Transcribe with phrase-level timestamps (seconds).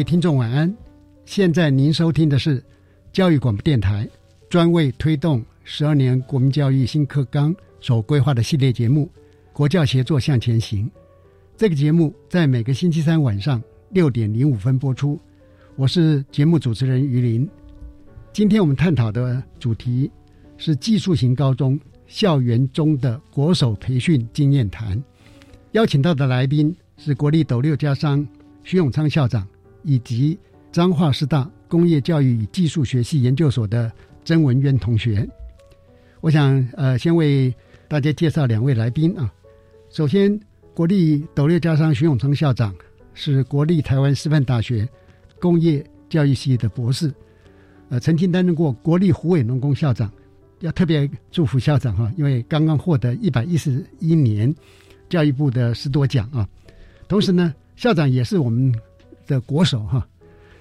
[0.00, 0.74] 位听众晚安，
[1.26, 2.64] 现在您收听的是
[3.12, 4.08] 教育广播电台
[4.48, 9.04] 专为推动十二年国民教育新课纲所规划的系列节目
[9.52, 10.86] 《国教协作向前行》。
[11.54, 15.20] 这个节目在每个星期三晚上六点零五分播出。
[15.76, 17.46] 我是节目主持人于林。
[18.32, 20.10] 今天我们探讨的主题
[20.56, 24.98] 是技术型高中校园中的国手培训经验谈。
[25.72, 28.26] 邀请到的来宾是国立斗六家商
[28.64, 29.46] 徐永昌校长。
[29.82, 30.38] 以及
[30.72, 33.90] 彰化师大工业教育与技术学系研究所的
[34.24, 35.28] 曾文渊同学，
[36.20, 37.52] 我想呃先为
[37.88, 39.32] 大家介绍两位来宾啊。
[39.90, 40.38] 首先，
[40.74, 42.74] 国立斗六家商徐永昌校长
[43.14, 44.88] 是国立台湾师范大学
[45.40, 47.12] 工业教育系的博士，
[47.88, 50.12] 呃，曾经担任过国立湖尾农工校长，
[50.60, 54.54] 要特别祝福校长哈，因为刚刚获得一百一十一年
[55.08, 56.48] 教育部的十多奖啊。
[57.08, 58.72] 同时呢，校长也是我们。
[59.30, 60.04] 的国手哈，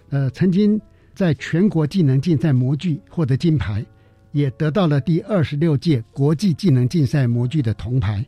[0.09, 0.79] 呃，曾经
[1.15, 3.83] 在全国技能竞赛模具获得金牌，
[4.31, 8.23] 也得到了第二十六届国际技能竞赛模具的铜牌。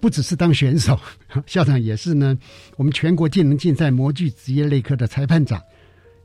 [0.00, 0.98] 不只是当选手，
[1.46, 2.36] 校长也是呢，
[2.76, 5.62] 我们全国技能竞赛模具职业类科的裁判长，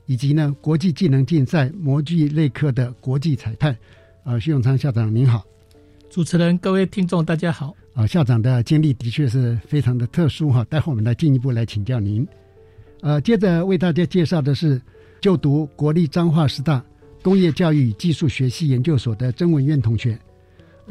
[0.06, 3.76] 以及呢国际技能竞赛模具类科的国际裁判。
[4.24, 5.44] 啊，徐永昌校长您好，
[6.10, 7.76] 主持人各位听众大家好。
[7.94, 12.26] 啊，校长的经历的确是非常的特殊哈，待会我们来进一步来请教您。
[13.02, 14.80] 呃，接着为大家介绍的是
[15.20, 16.82] 就读国立彰化师大
[17.22, 20.18] 工业教育与技术学系研究所的曾文渊同学。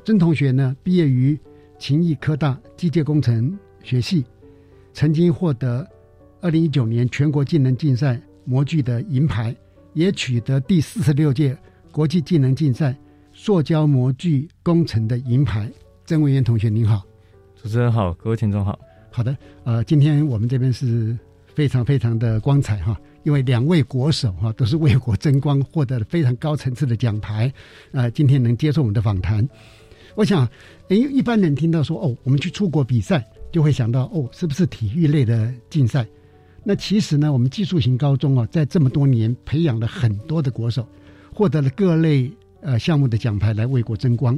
[0.05, 1.37] 曾同学呢，毕业于
[1.79, 4.23] 勤益科大机械工程学系，
[4.93, 5.85] 曾经获得
[6.41, 9.55] 二零一九年全国技能竞赛模具的银牌，
[9.93, 11.57] 也取得第四十六届
[11.91, 12.95] 国际技能竞赛
[13.33, 15.71] 塑胶模具工程的银牌。
[16.05, 17.03] 曾文渊同学您好，
[17.55, 18.77] 主持人好，各位听众好。
[19.11, 21.17] 好的，呃，今天我们这边是。
[21.55, 27.51] 非常非常的光彩哈，因为两位国手哈都是为国争光，获得了非常高层次的奖牌，
[27.93, 29.47] 呃，今天能接受我们的访谈，
[30.15, 30.45] 我想，
[30.89, 36.05] 哎，一般人听到说哦，我们去出国比赛，就会想到哦，是不是体育类的竞赛？
[36.63, 40.85] 那其实呢，我们技术型高中啊，在这么多年培养了很多的国手，
[41.33, 42.29] 获得了各类
[42.61, 44.37] 呃项目的奖牌，来为国争光。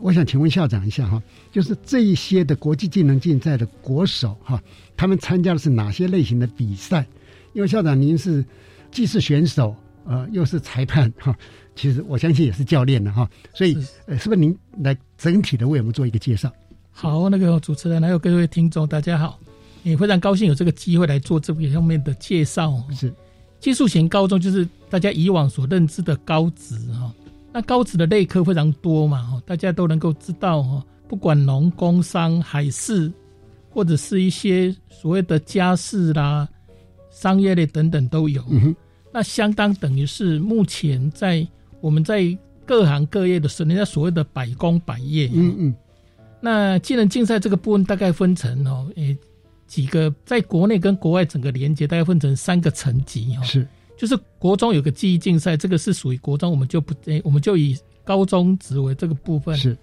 [0.00, 1.22] 我想请问校长一下哈，
[1.52, 4.60] 就是这一些的国际技能竞赛的国手哈，
[4.96, 7.06] 他们参加的是哪些类型的比赛？
[7.52, 8.44] 因为校长您是
[8.90, 9.74] 既是选手
[10.04, 11.36] 呃又是裁判哈，
[11.76, 16.50] 其实我相信也是教练的哈，所以呃是不是您来整体的为我们做一个介绍？
[16.90, 19.38] 好，那个主持人还有各位听众大家好，
[19.82, 22.82] 也非常高兴有这个机会来做这个方面的介绍。
[22.92, 23.12] 是
[23.58, 27.12] 技术型高中就是大家以往所认知的高职哈。
[27.52, 33.12] 那高职的类科非常多嘛，哈，大家都能够知道哈，不管农工商海事，
[33.70, 36.48] 或者是一些所谓的家事啦、
[37.10, 38.44] 商业类等等都有。
[39.12, 41.44] 那相当等于是目前在
[41.80, 42.24] 我们在
[42.64, 45.28] 各行各业的时候，人家所谓的百工百业。
[45.34, 45.74] 嗯嗯。
[46.40, 49.18] 那技能竞赛这个部分大概分成哦，诶
[49.66, 53.42] 几个，在国内跟国外整个连接大概分成三个层级哦。
[53.42, 53.66] 是。
[54.00, 59.54] 就是国中有个记忆竞赛，这个是属于国中，我们就不诶，我们就以高中职为这个部分。
[59.58, 59.76] 是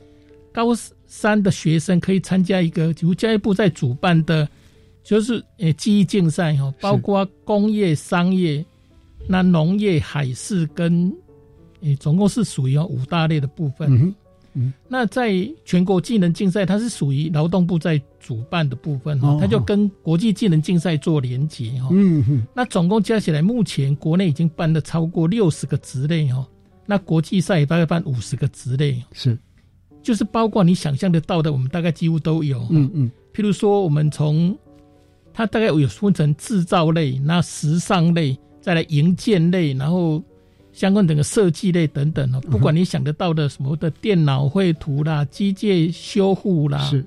[0.52, 0.70] 高
[1.06, 4.50] 三的学生可以参加一个，如教育部在主办的，
[5.04, 8.66] 就是诶记忆竞赛哈，包括工业、商业、
[9.28, 11.14] 那农业、海事跟
[11.82, 14.16] 诶，总共是属于五大类的部分。
[14.58, 19.38] 嗯，那在全国技能竞赛，它是属于劳动部在主办的部分哈、哦。
[19.40, 26.46] 它就跟国际技能竞赛做连结哈、嗯哼，那总共加起来，目前国内已经办了超过六十个职类哈、
[26.86, 29.38] 那国际赛也大概办五十个职类，是，
[30.02, 32.66] 就是包括你想象得到的，我们大概几乎都有。
[32.72, 33.12] 嗯嗯。
[33.34, 34.58] 譬如说，我们从
[35.32, 40.24] 它大概有分成制造类、那时尚类，再来营建类，然后
[40.78, 42.40] 相关整个设计类等等哦。
[42.52, 47.04] 不管你想得到的什么的电脑绘图啦、机械修护啦，是，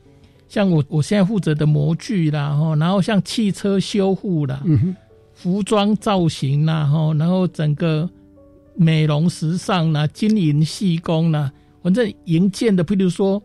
[0.49, 4.96] 像我我现在负责的模具啦，哈，然后像汽车修护啦、嗯哼，
[5.34, 8.11] 服装造型啦，哈，然后整个
[8.75, 13.40] 美容时尚啦、金银细工啦，反正营建的，譬如说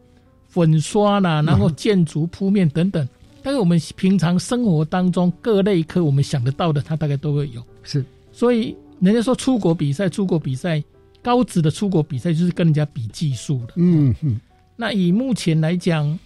[0.48, 3.08] 粉刷啦，然后建筑铺面等等，
[3.44, 7.62] 大概我们平常生活当中各类科我们想得到的，它大概都会有。
[7.84, 10.84] 是，所以人家说出国比赛，出国比赛
[11.22, 13.74] 高职的出国比赛就是跟人家比技术的。
[13.76, 14.40] 嗯嗯
[14.76, 16.20] 那以目前来讲，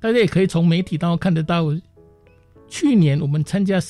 [0.00, 1.74] 大家也可以从媒体当中看得到，
[2.68, 3.80] 去年我们参加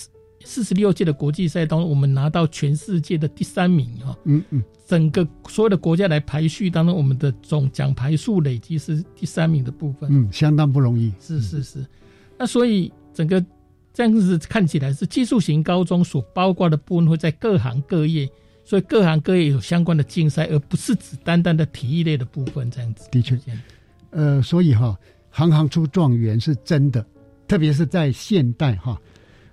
[0.44, 10.08] 四十六届的国际赛当中，我们拿到全世界的第三名啊、嗯嗯，整个所有的国家来排序当中，我们的总奖牌数累积是第三名的部分。
[10.10, 11.12] 嗯，相当不容易。
[11.20, 11.86] 是是是，
[12.38, 13.44] 那所以整个
[13.96, 18.28] 这样子看起来是技术型高中所包括的部分会在各行各业，
[18.62, 23.08] 所以各行各业有相关的竞赛，而不是只单单的体育类的部分这样子。
[23.10, 23.40] 的确
[24.10, 24.94] 呃，所以哈，
[25.31, 27.02] 行行出状元是真的，
[27.48, 29.00] 特别是在现代哈，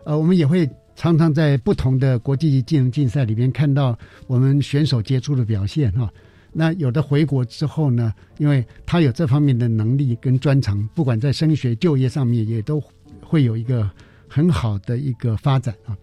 [0.04, 3.98] 呃，我们也会常常在不同的国际技能竞赛里面看到
[4.28, 6.12] 我们选手杰出的表现哈。
[6.52, 12.84] 那有的回国之后呢，因为他有这方面的能力跟专长，不管在升学、就业上面，也都
[13.22, 13.90] 会有一个
[14.34, 15.96] 很好的一个发展啊。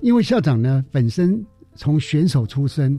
[0.00, 2.98] 因为校长呢本身从选手出身，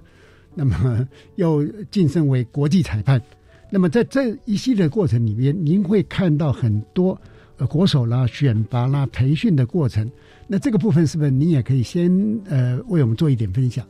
[0.54, 3.22] 那么又晋升为国际裁判。
[3.70, 7.20] 那么在这一系列过程里面，您会看到很多
[7.58, 10.10] 呃国手啦、选拔啦、培训的过程。
[10.48, 12.10] 那这个部分是不是您也可以先
[12.50, 13.86] 呃为我们做一点分享？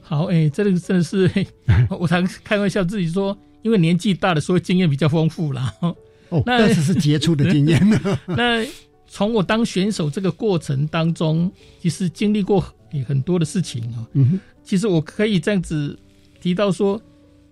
[0.00, 1.46] 好，哎、这个真的是，嘿
[1.98, 5.72] 我常开玩笑自己说，因为年纪大了，所以经验比较丰富啦。
[5.80, 7.80] 哦，那但是是杰出的经验。
[8.26, 8.62] 那
[9.14, 11.48] 从我当选手这个过程当中，
[11.80, 14.04] 其实经历过很很多的事情啊。
[14.14, 15.96] 嗯，其实我可以这样子
[16.40, 17.00] 提到说，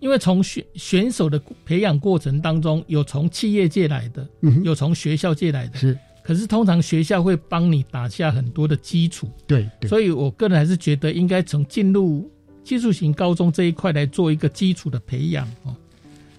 [0.00, 5.96] 因为从选选手的培养过程当中，有从企业界来的，嗯，有从学校界来的，是。
[6.24, 12.28] 可是通常学校会帮你打下很多的基础，对对，所以我个人还是觉得应该从进入
[12.64, 15.76] 技术型高中这一块来做一个基础的培养哦。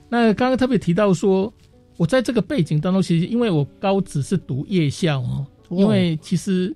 [0.09, 1.53] 那刚刚特别提到说，
[1.97, 6.75] 我在这个背景当中，其实因为我高职是读夜校哦，哦因为其实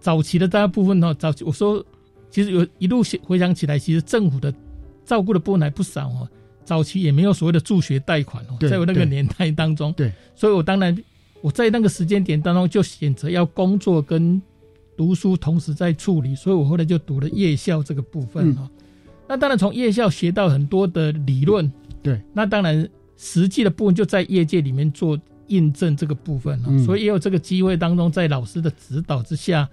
[0.00, 1.84] 早期的大部分哦，早期我说
[2.30, 4.52] 其实有一路回想起来，其实政府的
[5.04, 6.28] 照顾的部分还不少哦。
[6.64, 10.96] 早期也没有所谓的助学贷款哦，在我那个年代当中，对，所以我当然
[11.42, 14.40] 我在那个时间点当中就选择要工作跟
[14.96, 18.70] 读书同时在处理，所以我后来就读了夜校这个部分嗯哦。
[19.28, 21.70] 那当然从夜校学到很多的理论，
[22.02, 22.88] 对，那当然
[23.24, 29.66] 实际的部分就在业界里面做印证这个部分哦，嗯所以也有这个机会当中，在老师的指导之下，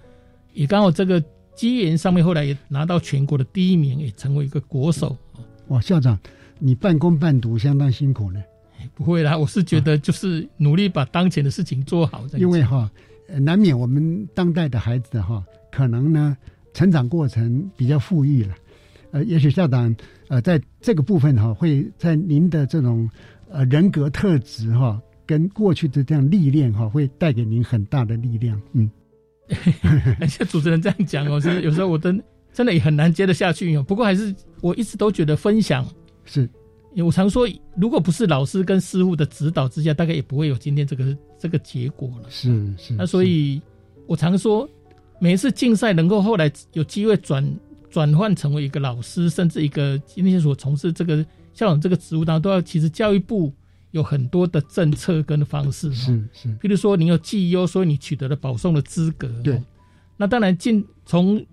[0.54, 1.22] 也刚好这个
[1.54, 5.14] 机缘上面，后来也拿到全国的第一名，也成为一个国手。
[5.68, 6.18] 哇，校长，
[6.58, 8.42] 你半工半读，相当辛苦呢。
[8.94, 12.24] 不会啦，我是觉得就是努力把当前的事情做好。
[12.38, 12.90] 因为哈，
[13.28, 16.36] 呃难免我们当代的孩子哈，可能呢
[16.72, 18.54] 成长过程比较富裕了。
[19.12, 19.94] 呃，也许校长
[20.28, 23.08] 呃在这个部分哈，会在您的这种
[23.52, 28.60] 呃人格特质哈，跟过去的这样历练哈，会带给您很大的力量。
[28.72, 28.90] 嗯，
[30.20, 33.82] 而且主持人这样讲哦，是 有时候我真真的也很难接得下去哦。
[33.82, 35.86] 不过还是我一直都觉得分享，
[36.24, 36.48] 是
[36.96, 42.28] 我常说，如果不是老师跟师傅的指导之下，大概也不会有今天这个这个结果了。
[42.28, 42.92] 是是。
[42.94, 43.60] 那所以，
[44.06, 44.68] 我常说，
[45.18, 47.42] 每一次竞赛能够后来有机会转
[47.88, 53.52] 转换成为一个老师，甚至一个今天所从事这个校长这个职务当中，都要其实教育部
[53.90, 55.92] 有很多的政策跟方式。
[55.92, 59.28] 是是，譬如说，你有绩优，所以你取得了保送的资格。
[59.42, 59.62] 对，
[60.16, 61.44] 那当然进从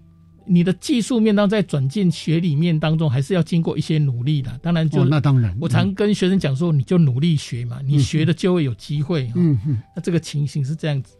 [0.46, 4.58] 你的技术面当中再转进学理面当中，还是要经过一些努力的。
[4.63, 9.32] 当然就、哦那当然，我常跟学生讲说，你就努力学嘛，你学的就会有机会。
[9.36, 11.15] 嗯嗯，那这个情形是这样子。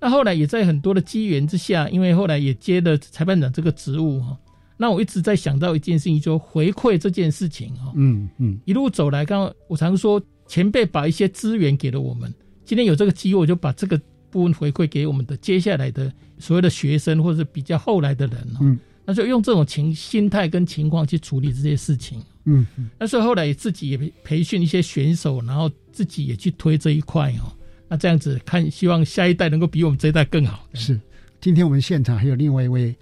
[0.00, 4.36] 那后来也在很多的机缘之下，因为后来也接了裁判长这个职务哈，
[4.82, 7.92] 那我一直在想到一件事情，就回馈这件事情哈。
[7.94, 12.34] 嗯嗯，一路走来，刚刚我常说前辈把一些资源给了我们，
[12.64, 13.96] 今天有这个机会，我就把这个
[14.28, 18.58] 部分回馈给我们的接下来的所谓的学生或者是比较后来的人哦。
[18.62, 22.20] 嗯，那就用这种情心态跟情况去处理这些事情。
[22.46, 27.54] 嗯嗯，那所以后来自己也培培训一些选手，然后自己也去推这一块哦。
[27.88, 30.66] 那这样子看，希望下一代能够比我们这一代更好。
[30.74, 30.98] 是，
[31.40, 32.92] 今天我们现场还有另外一位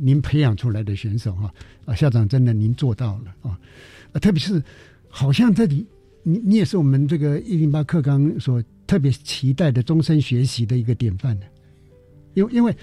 [0.00, 1.52] 您培养出来的选手哈
[1.84, 3.58] 啊，校长真的您做到了啊，
[4.20, 4.62] 特别是
[5.08, 5.86] 好像这里
[6.22, 11.46] 你你也是我们这个一零八课纲所特别期待的终身学习的一个典范的，
[12.34, 12.76] 因为因为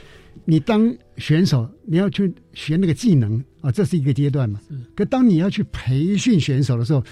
[0.46, 4.60] 你当选手你要去学那个技能啊，这是一个阶段嘛。
[4.96, 7.04] 可当你要去培训选手的时候，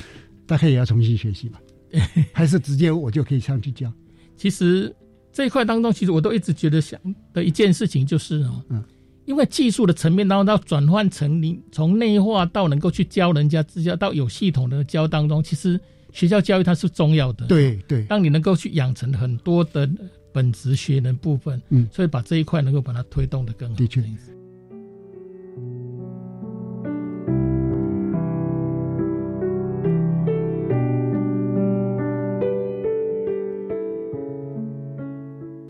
[0.46, 1.62] 大概也要重新学习吧？
[2.34, 3.92] 还是直接我就可以上去教？
[4.36, 4.94] 其实
[5.32, 7.00] 这一块当中，其实我都一直觉得想
[7.34, 8.84] 的一件事情就是哦，嗯，
[9.32, 15.80] 因为技术的层面然后，到转换成你从内化到能够去教人家，支教到有系统的教当中，其实
[16.12, 17.46] 学校教育它是重要的。
[17.48, 19.90] 对对，当你能够去养成很多的
[20.34, 23.76] 本职学能部分，嗯，所以把这一块能够把它推动的更好。
[23.78, 24.04] 的确。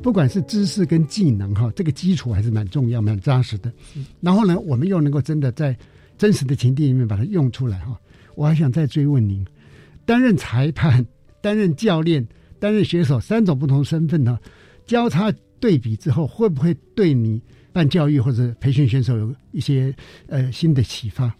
[0.01, 3.71] 不管是知识跟技能哈，这个基础还是蛮重要、蛮扎实的。
[4.19, 5.77] 然后呢，我们又能够真的在
[6.17, 7.99] 真实的情境里面把它用出来哈。
[8.35, 9.45] 我还想再追问您：
[10.05, 11.05] 担任裁判、
[11.41, 12.25] 担任教练、
[12.59, 14.39] 担任选手三种不同身份呢，
[14.87, 17.39] 交叉对比之后，会不会对你
[17.71, 19.93] 办教育或者培训选手有一些
[20.27, 21.33] 呃新的启发？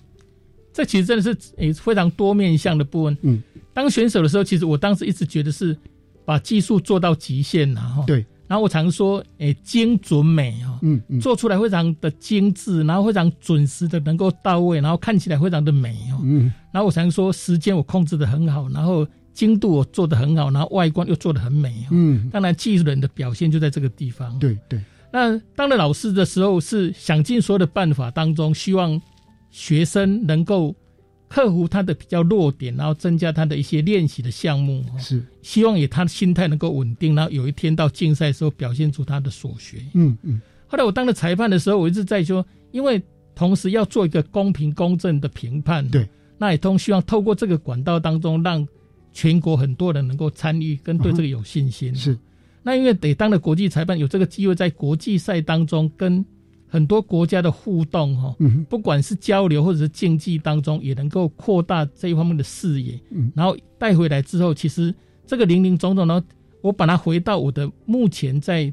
[0.71, 3.17] 这其实真的是诶非常多面向的部分。
[3.23, 3.41] 嗯，
[3.73, 5.75] 当选手的时候，其实我当时一直觉得是
[6.23, 8.23] 把技术做到极限然后对。
[8.51, 16.51] 然后我常说，诶，精准美哈，嗯嗯，做出来非常的精致，然后非常准时的能够到位，然后看起来非常的美哦，嗯。
[16.69, 22.29] 然后我常说，时间我控制的很好，然后精度我做的很好，然后外观又做的很美，嗯。
[22.29, 24.77] 当然，技术人的表现就在这个地方，对对。
[25.13, 29.01] 那当了老师的时候，是想尽所有的办法当中，希望
[29.49, 30.75] 学生能够。
[31.31, 39.77] 克服他的比较弱点，然后增加他的一些练习的项目，是希望以他的心态能够稳定，然后有一天到竞赛的时候表现出他的所学。
[39.93, 40.41] 嗯嗯。
[40.67, 43.01] 后来我当了裁判的时候，我一直在说，因为
[43.33, 46.05] 同时要做一个公平公正的评判，对，
[46.37, 48.67] 那也都希望透过这个管道当中，让
[49.13, 51.95] 全国很多人能够参与，跟对这个有信心。
[51.95, 52.17] 是，
[52.61, 56.25] 那因为得当了国际裁判，有这个机会在国际赛当中跟。
[56.71, 58.33] 很多国家的互动，哈，
[58.69, 62.97] 不管是交流或者是竞技当中，也能够扩大这一方面的视野。
[63.09, 64.95] 嗯，然后带回来之后，其实
[65.27, 66.23] 这个零零总总呢，
[66.61, 68.71] 我把它回到我的目前在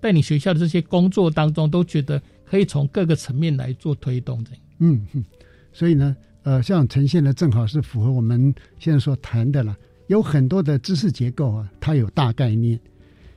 [0.00, 4.50] 带你学校的这些工作当中，都觉得可以从各个层面来做推动的。
[4.78, 5.24] 嗯嗯，
[5.72, 9.76] 所以呢，呃，像呈现的正好是符合我们现在所谈的了。
[10.06, 12.78] 有很多的知识结构啊，它有大概念，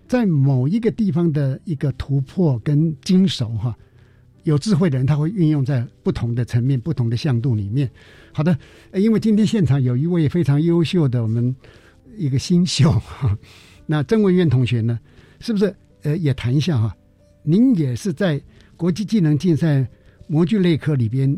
[0.08, 3.75] 在某一个地方的一个突破跟精熟哈。
[4.48, 7.89] 有智慧的人，他会运用在不同的层面、不同的向度里面。
[8.32, 8.58] 好的，
[8.94, 11.54] 因为今天现场有一位非常优秀的我们
[12.16, 12.96] 一个新秀，
[13.86, 14.98] 那曾文渊同学呢，
[15.42, 16.96] 是不是呃也谈一下哈？
[17.44, 18.42] 您也是在
[18.77, 19.86] 国际技能竞赛
[20.27, 21.30] 模具类科里边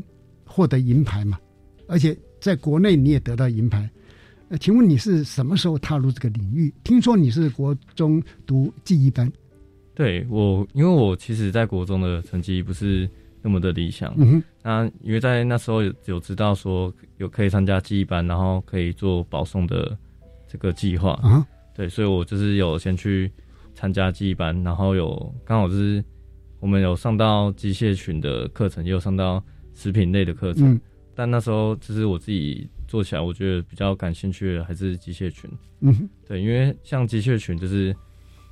[0.46, 1.40] 获得银牌嘛？
[1.88, 3.90] 而且在国内你也得到银牌。
[4.60, 6.72] 请问你是什么时候踏入这个领域？
[6.84, 9.32] 听说你是国中读记忆班。
[10.00, 13.10] 对我，因为我其实，在国中的成绩不是
[13.42, 14.14] 那么的理想。
[14.18, 14.44] 嗯哼。
[14.64, 19.98] 那因为在那时候有有知道说有可以参加记忆班，然后可以做保送的
[20.48, 21.20] 这个计划。
[21.22, 21.46] 啊。
[21.76, 23.30] 对，所以我就是有先去
[23.76, 26.02] 参加记忆班，然后有刚好就是
[26.62, 30.76] 我们有上到机械群的课程，也有上到食品类的课程。
[30.76, 30.82] 嗯。
[31.14, 35.50] 但那时候就是我自己做起来，我觉得比较感兴趣的还是机械群。
[35.82, 36.10] 嗯哼。
[36.26, 37.94] 对，因为像机械群，就是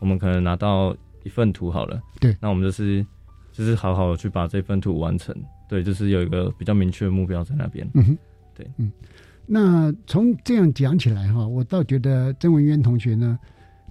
[0.01, 0.93] 我们可能拿到。
[1.27, 3.05] 一份图好了，对，那我们就是
[3.51, 5.35] 就是好好去把这份图完成，
[5.67, 8.17] 对，就是有一个比较明确的目标在那边，嗯哼，
[8.55, 8.89] 对，嗯，
[9.45, 13.37] 那从这样讲起来哈，我倒觉得曾文渊同学呢，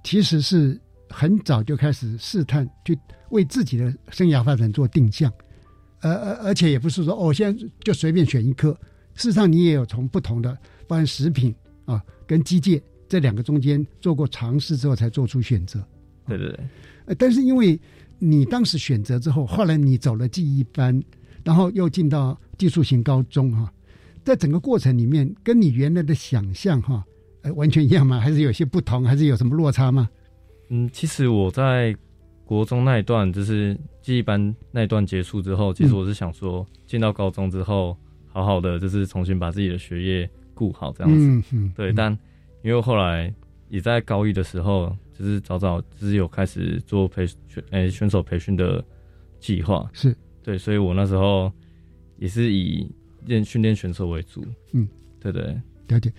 [0.03, 0.79] 其实是
[1.09, 2.97] 很早就开始试探，去
[3.29, 5.31] 为自己的生涯发展做定向，
[6.01, 8.71] 而而而且也不是说哦，现在就随便选一科，
[9.13, 11.53] 事实上你也有从不同的，包含食品
[11.85, 15.85] 啊跟机械这两个中间做过尝试之后，才做出选择，
[16.27, 16.59] 对对对。
[17.07, 17.79] 呃，但是因为
[18.19, 21.01] 你当时选择之后，后来你走了记忆班，
[21.43, 23.71] 然后又进到技术型高中哈，
[24.23, 27.05] 在整个过程里面，跟你原来的想象哈，
[27.43, 28.19] 呃，完全一样吗？
[28.19, 29.05] 还是有些不同？
[29.05, 30.09] 还是有什么落差吗？
[30.69, 31.95] 嗯，其实我在
[32.43, 37.97] 国中那一段，就是记忆班那一段结束之后，其实我是想说，进到高中之后，
[38.27, 41.25] 好好的就是重新把自己的学业顾好这样子。
[41.25, 41.73] 嗯嗯。
[41.73, 42.11] 对，但
[42.63, 43.33] 因为后来
[43.69, 44.93] 也在高一的时候。
[45.17, 47.37] 就是早早就是有开始做培训
[47.71, 48.83] 诶选手培训的
[49.39, 51.51] 计划，是对，所以我那时候
[52.17, 52.87] 也是以
[53.25, 54.45] 练训练选手为主。
[54.73, 54.87] 嗯，
[55.19, 56.13] 对对了解。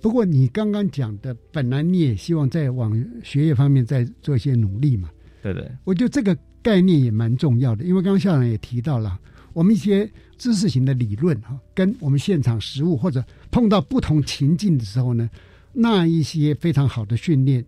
[0.00, 2.92] 不过你刚刚讲的，本来你也希望在往
[3.22, 5.10] 学业方面再做一些努力嘛？
[5.42, 9.18] 对对，我觉得这个概念也蛮重要的，因为刚刚校长也提到了，
[9.52, 15.28] 我们一些知识型的理论哈，跟我们现场实物或者碰到不同情境的时候呢，
[15.72, 17.64] 那一些非常好的训练、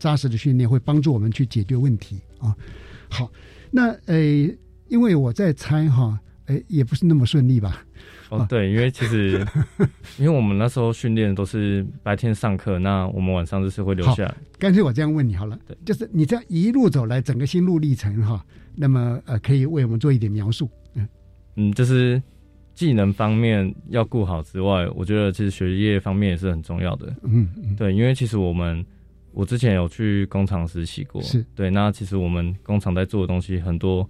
[0.00, 2.56] 扎实的训练会帮助我们去解决问题啊。
[3.08, 3.30] 好，
[3.70, 4.18] 那呃，
[4.88, 7.84] 因为我在猜哈，呃，也不是那么顺利吧。
[8.30, 9.44] 哦，对，因为其实，
[10.16, 14.34] 因为我们那时候训练都是白天上课，那我们晚上就是会留下来。
[14.58, 18.44] 干脆我这样问你好了，对，就是你这样一路走来整个心路历程哈，
[18.76, 20.70] 那么呃，可以为我们做一点描述。
[20.94, 21.08] 嗯
[21.56, 22.22] 嗯，就是
[22.72, 27.12] 技能方面要顾好之外，我觉得其实学业方面也是很重要的。
[27.24, 28.86] 嗯嗯，对，因为其实我们
[29.32, 34.08] 我之前有去工厂实习过，是对，那其实我们工厂在做的东西很多，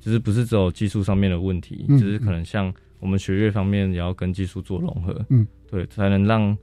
[0.00, 2.72] 就是不是只有技术上面的问题，嗯就是可能像。
[3.00, 6.56] 我们学业方面也要跟技术做融合，嗯，对，才能让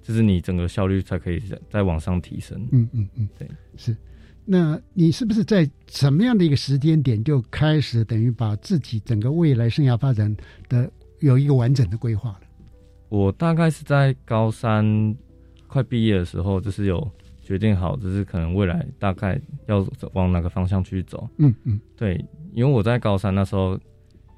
[0.00, 3.96] 就是你整个效率才可以再再往上提升，嗯嗯嗯，对，是。
[4.44, 10.32] 那你是不是在什么样的一个时间点就开始等于把自己整个未来生涯发展
[10.68, 10.88] 的
[11.18, 12.40] 有一个完整的规划了？
[13.08, 15.16] 我大概是在高三
[15.66, 17.10] 快毕业的时候，就是有
[17.48, 21.26] 决定好，就是可能未来大概要往哪个方向去走。
[21.38, 23.80] 嗯嗯，对，因为我在高三那时候。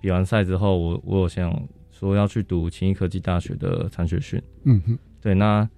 [0.02, 1.54] 比完赛之后，我我有想
[1.90, 4.40] 说要去读勤益科技大学的产学训。
[4.64, 5.68] 嗯哼，对，那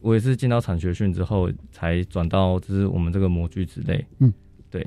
[0.00, 4.04] 我也是进到产学训之后，才转到就是我们这个模具之类。
[4.18, 4.34] 嗯，
[4.68, 4.84] 对，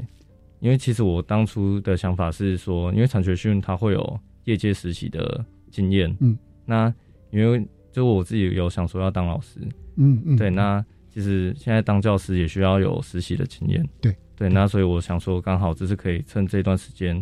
[0.60, 6.14] 因为其实我当初的想法是说，因为产学训它会有业界实习的经验。
[6.20, 6.94] 嗯，那
[7.32, 9.62] 因为就我自己有想说要当老师。
[9.96, 13.88] 嗯嗯，对，那其实现在当教师也需要有实习的经验。
[14.02, 17.14] 对对，那所以我想说，刚好就是可以趁这段时间，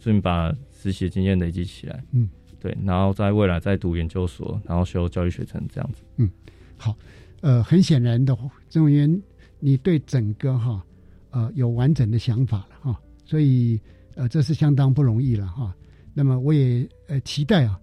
[0.00, 2.28] 顺便把实习经验累积起来，嗯，
[2.60, 6.28] 对，然后在未来再读研究所，然后修教育学程这样子，嗯，
[6.76, 6.96] 好，
[7.40, 8.36] 呃，很显然的，
[8.68, 9.22] 郑源，
[9.60, 10.84] 你对整个哈，
[11.30, 13.80] 呃，有完整的想法了哈，所以
[14.16, 15.72] 呃，这是相当不容易了哈。
[16.12, 17.78] 那么我也呃期待啊，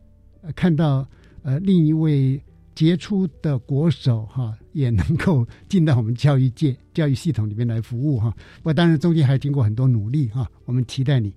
[0.56, 1.08] 看到
[1.42, 2.40] 呃另一位
[2.76, 8.30] 杰出的国手哈，也能够进到我们教育界、教育系统里面来服务哈。
[8.58, 11.34] 不过当然中间还经过很多努力哈，我们期待你。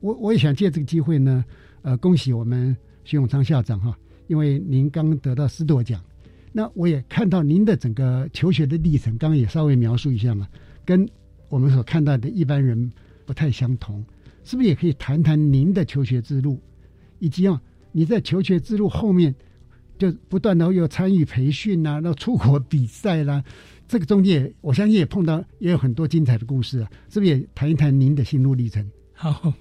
[0.00, 1.44] 我我也想借这个机会呢，
[1.82, 6.02] 呃，恭喜我们徐永昌校长哈，因为您刚得到斯铎奖，
[6.50, 10.48] 那我也看到您的整个求学的历程，刚刚也稍微描述一下嘛，
[10.84, 11.08] 跟
[11.48, 12.90] 我们所看到的一般人
[13.24, 14.04] 不太相同，
[14.44, 16.58] 是不是也可以谈谈您的求学之路，
[17.18, 17.60] 以及啊，
[17.92, 19.34] 你在求学之路后面
[19.98, 23.42] 就不断的有参与培训呐，那出国比赛啦，
[23.88, 28.88] 这个中间我相信也碰到也有很多精彩的故事啊，是不是也谈一谈您的心路历程？
[29.14, 29.52] 好。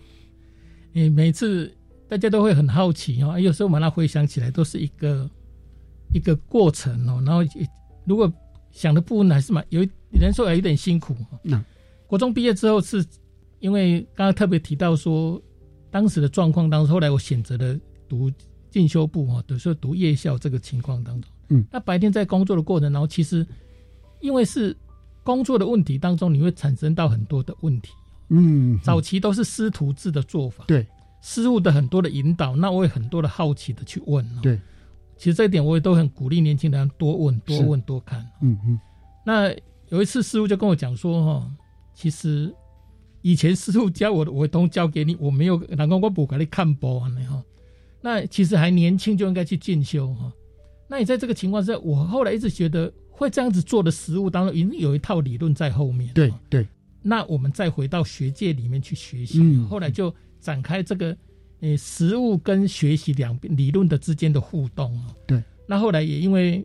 [0.94, 1.76] 诶，每次
[2.08, 5.30] 大家都会很好奇哦，有时候把它回想起来，都是一个
[6.14, 7.22] 一个过程哦。
[7.26, 7.42] 然后，
[8.06, 8.32] 如果
[8.72, 11.14] 想的部分还是蛮有人说有点辛苦。
[11.44, 11.62] 那
[12.08, 13.06] 国中毕业之后，是
[13.60, 15.42] 因为刚刚特别提到说，
[15.92, 18.32] 当时的状况当时，后来我选择了读
[18.76, 23.48] 进修部哈，等于说读夜校这个情况当中，嗯，那白天在工作的过程，然后其实
[24.20, 24.76] 因为是
[25.24, 27.94] 工作的问题当中，你会产生到很多的问题。
[28.28, 30.86] 嗯，早期都是师徒制的做法，对，
[31.22, 34.60] 师傅的很多的引导，那我也很多的好奇的去问，对，
[35.16, 38.78] 其实这一点我也都很鼓励年轻人多问、多问、多看，嗯嗯。
[39.26, 39.56] 那
[39.88, 41.50] 有一次师傅就跟我讲说，哈，
[41.94, 42.54] 其实
[43.22, 47.42] 以前师傅教我的，我都教给你，我没有，难怪我不给你看播啊，哈。
[48.06, 50.32] 那其实还年轻就应该去进修哈。
[50.88, 56.68] 那你在这个情况下，我后来一直觉得会这样子做的实物当中，一定有一套理论在后面，对对。
[57.02, 61.18] 那我们再回到学界里面去学习，后来就展开这个，
[61.62, 65.12] 呃，实物跟学习两边理论的之间的互动啊。
[65.26, 65.44] 对。
[65.68, 66.64] 那后来也因为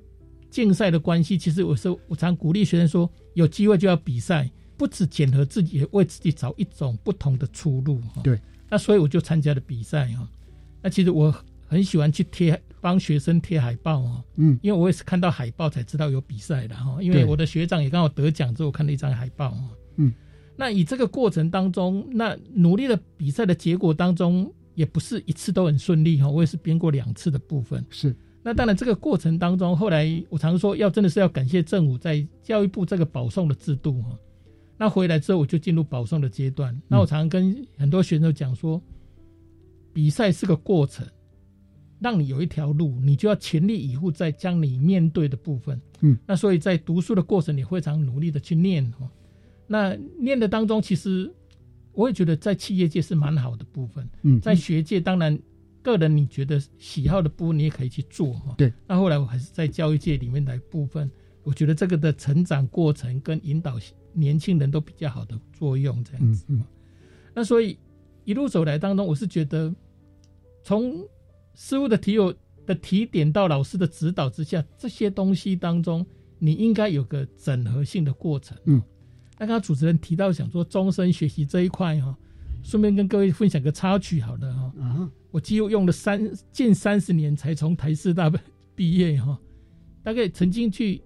[0.50, 7.98] 竞赛的关系，其实我说我常鼓励学生说，有机会就要比赛，不止检核自己，也为自己找一种不同的出路。
[8.22, 8.38] 对。
[8.68, 10.28] 那所以我就参加了比赛哈。
[10.82, 11.34] 那其实我
[11.66, 14.24] 很喜欢去贴帮学生贴海报哦。
[14.36, 14.58] 嗯。
[14.62, 16.96] 因为我也是看到海报才知道有比赛的哈。
[17.00, 19.64] 因为我的学长也刚好得奖之后，看了一张海报啊。
[19.96, 20.12] 嗯。
[20.56, 26.28] 那以这个过程当中，那努力的比赛的结果当中，也不是一次都很顺利哈。
[26.28, 27.84] 我也是编过两次的部分。
[27.88, 28.14] 是。
[28.42, 34.18] 那当然，这个过程当中，后来我常说，要真的是要感谢政府在教育部这个保送的制度哈。
[34.78, 36.74] 那回来之后，我就进入保送的阶段。
[36.88, 38.82] 那我常常跟很多学生讲说，
[39.92, 41.06] 比赛是个过程，
[42.00, 45.80] 让你有一条路，你就要全力以赴在将你面对的部分。
[46.00, 46.16] 嗯。
[46.26, 49.10] 那所以在读书的过程，你非常努力的去念哈。
[49.66, 51.32] 那念的当中，其实
[51.92, 54.08] 我也觉得在企业界是蛮好的部分。
[54.22, 55.38] 嗯，在学界当然
[55.82, 58.54] 个人你觉得喜好的部分，你也可以去做哈。
[58.56, 58.72] 对。
[58.86, 61.10] 那后来我还是在教育界里面来部分，
[61.42, 63.78] 我觉得这个的成长过程跟引导
[64.12, 66.44] 年轻人都比较好的作用这样子。
[66.48, 66.64] 嗯。
[67.32, 67.78] 那所以
[68.30, 69.74] 一路走来当中，我是觉得
[70.62, 71.04] 从
[71.56, 72.32] 师傅的提有
[72.64, 76.06] 的提点到老师的指导之下，这些东西当中，
[76.38, 78.56] 你应该有个整合性的过程。
[78.66, 78.80] 嗯。
[79.32, 82.16] 那刚刚主持人提到想说终身学习这一块哈。
[82.62, 84.72] 顺便跟各位分享个插曲，好的哈，
[85.32, 88.30] 我几乎用了三近三十年才从台师大
[88.76, 89.36] 毕业哈，
[90.04, 91.02] 大概曾经去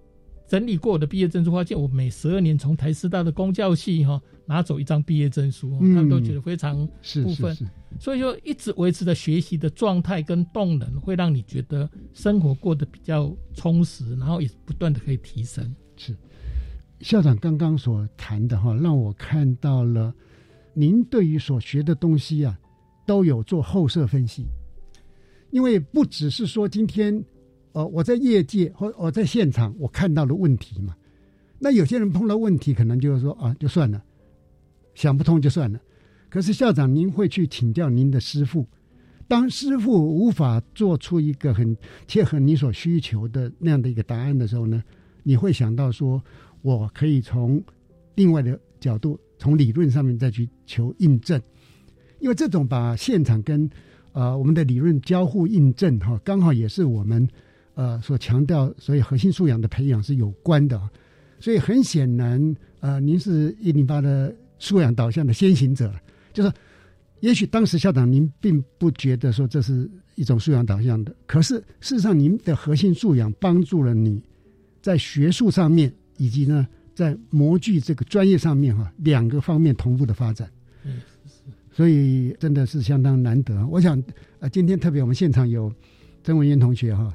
[0.47, 6.87] 整理过我的毕业证书，发现我每十二年从台师大的公教系哈拿走一张毕业证书，他们都觉得非常
[7.23, 7.55] 部分，
[7.99, 15.75] 所以说一直维持着学习的状态跟动能，会让你觉得生活过得比较充实，然后也不断的可以提升。
[15.95, 16.15] 是
[16.99, 20.13] 校长刚刚所谈的哈，让我看到了。
[20.77, 22.59] 您对于所学的东西啊，
[23.07, 24.43] 都有做后设分析，
[25.49, 27.23] 因为不只是说今天，
[27.75, 30.95] 呃，我在业界或我在现场我看到了问题嘛，
[31.59, 34.01] 那有些人碰到问题可能就是说啊，就算了，
[34.93, 35.77] 想不通就算了。
[36.29, 38.65] 可是校长，您会去请教您的师傅，
[39.27, 41.75] 当师傅无法做出一个很
[42.07, 44.81] 切合你所需求的那样的一个答案的时候呢，
[45.23, 46.23] 你会想到说，
[46.61, 47.61] 我可以从
[48.15, 49.19] 另外的角度。
[49.37, 51.39] 从理论上面再去求印证，
[52.19, 53.69] 因为这种把现场跟
[54.13, 57.27] 呃我们的理论交互印证哈，刚好也是我们
[57.75, 60.81] 呃所强调，所以核心素养的培养是有关的。
[61.39, 65.93] 所以很显然，呃，您是一零八的素养导向的先行者，
[66.33, 66.51] 就是
[67.19, 74.19] 也许当时校长您并不觉得说这是一种素养导向的，可是事实上您的核心素养帮助了你
[74.81, 76.67] 在学术上面以及呢。
[76.95, 80.49] 在模具这个专业上面哈，两个方面同步的发展，
[80.85, 81.01] 嗯，
[81.69, 83.67] 所以真的是相当难得。
[83.67, 84.01] 我想，
[84.39, 85.69] 呃，今天特别我们现场有
[86.23, 87.13] 曾文渊同学哈，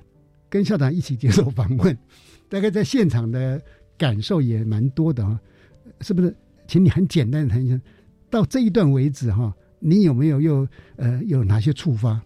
[0.51, 1.97] 跟校长一起接受访问，
[2.51, 3.63] 大概在现场的
[3.97, 5.41] 感受也蛮多的哈，
[6.03, 6.37] 是不是？
[6.67, 7.81] 请你很简单的谈一下，
[8.29, 12.21] 到这一段为止哈，你有没有又呃有哪些触发？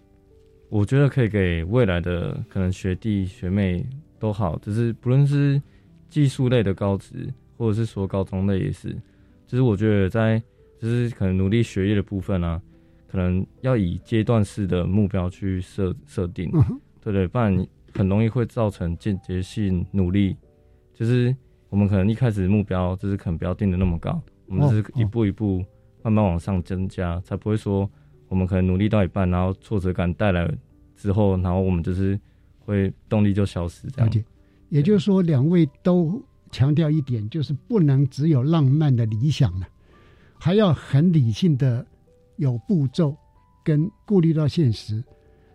[0.70, 3.86] 我觉得可以给未来的可能学弟学妹
[4.18, 5.62] 都好，只是不论是
[6.08, 7.32] 技术类的高职。
[7.56, 8.90] 或者是说高中类也是，
[9.46, 10.42] 就是我觉得在
[10.80, 12.60] 就是可能努力学业的部分啊，
[13.06, 16.50] 可能要以阶段式的目标去设设定，
[17.00, 17.56] 对对，不然
[17.94, 20.36] 很容易会造成间接性努力。
[20.92, 21.34] 就是
[21.70, 25.64] 我们可能一开始目标就是可能不要定的那么高，我们就是一步一步
[26.02, 27.88] 慢慢往上增加，才不会说
[28.28, 30.48] 我们可能努力到一半，然后挫折感带来
[30.96, 32.18] 之后，然后我们就是
[32.58, 34.10] 会动力就消失这样。
[34.68, 36.22] 也就是说，两位都。
[36.50, 39.66] 强调一点，就是不能只有浪漫的理想了，
[40.38, 41.84] 还要很理性的
[42.36, 43.16] 有步骤，
[43.64, 45.02] 跟顾虑到现实，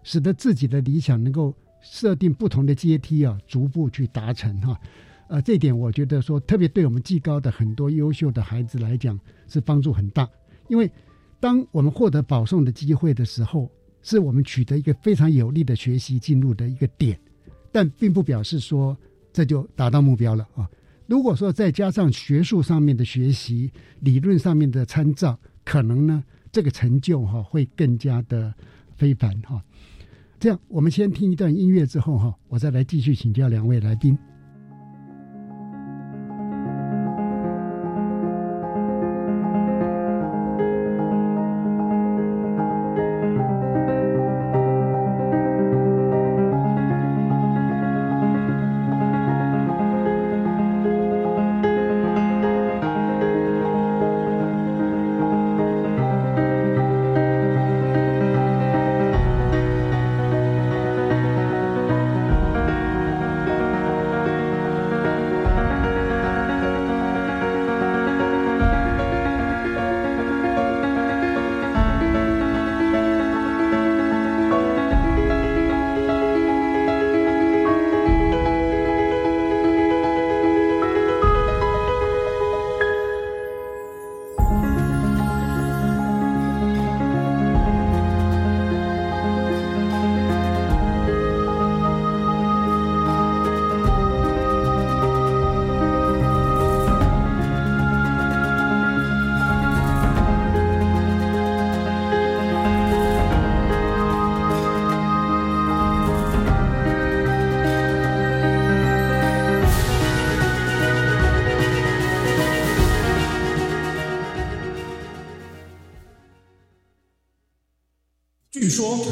[0.04, 4.80] 使得自己的理想能够设定不同的阶梯啊，逐步去达成哈。
[5.28, 10.28] 呃，这点我觉得说，特别对我们技高的很多优秀的孩子来讲是帮助很大，
[10.68, 10.89] 因为
[11.39, 13.70] 当我们获得保送的机会的时候，
[14.02, 17.20] 是我们取得一个非常有利的学习进入的一个点，
[17.72, 18.98] 但并不表示说
[19.32, 20.68] 这就达到目标了啊。
[21.06, 28.54] 如果说再加上学术上面的学习、理论上面的参照，可能呢，这个成就哈会更加的
[28.96, 29.63] 非凡哈。
[30.39, 34.17] 这样，我们先听一段音乐之后哈，我再来继续请教两位来宾。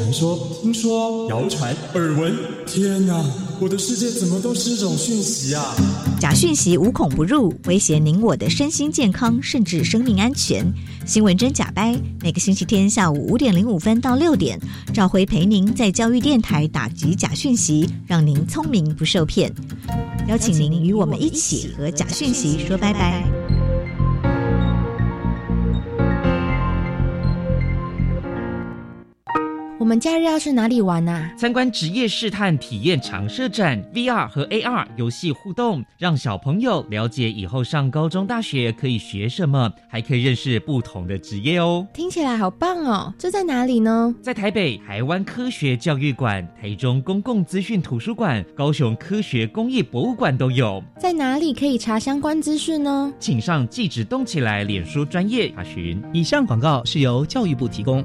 [0.08, 3.22] 传说、听说、谣传、耳闻，天哪！
[3.60, 5.76] 我的世界怎么都是这种讯息啊？
[6.18, 10.64] 假讯息无孔不入，威胁您我的身心健康，甚至生命安全。
[11.04, 14.58] 新闻真假掰，每个星期天下午五点零五分到六点，
[14.94, 19.52] 赵辉陪您在教育电台打击假讯息，让您聪明不受骗。
[20.26, 23.37] 邀请您与我们一起和假讯息说拜拜。
[29.88, 31.30] 们假日要去哪里玩呐？
[31.38, 41.86] 参观职业试探体验常设展，VR 和 AR 游戏互动，让小朋友了解以后上高中、大学可以学什么，还可以认识不同的职业哦。
[41.94, 43.14] 听起来好棒哦！
[43.16, 44.14] 这在哪里呢？
[44.20, 50.84] 在台北台湾科学教育馆、台中公共资讯图书馆、高雄科学工艺博物馆都有。
[50.98, 53.10] 在哪里可以查相关资讯呢？
[53.18, 56.02] 请上“记者动起来”脸书专业查询。
[56.12, 58.04] 以上广告是由教育部提供。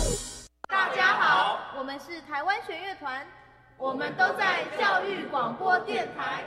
[3.81, 6.45] 我们都在教育广播电台。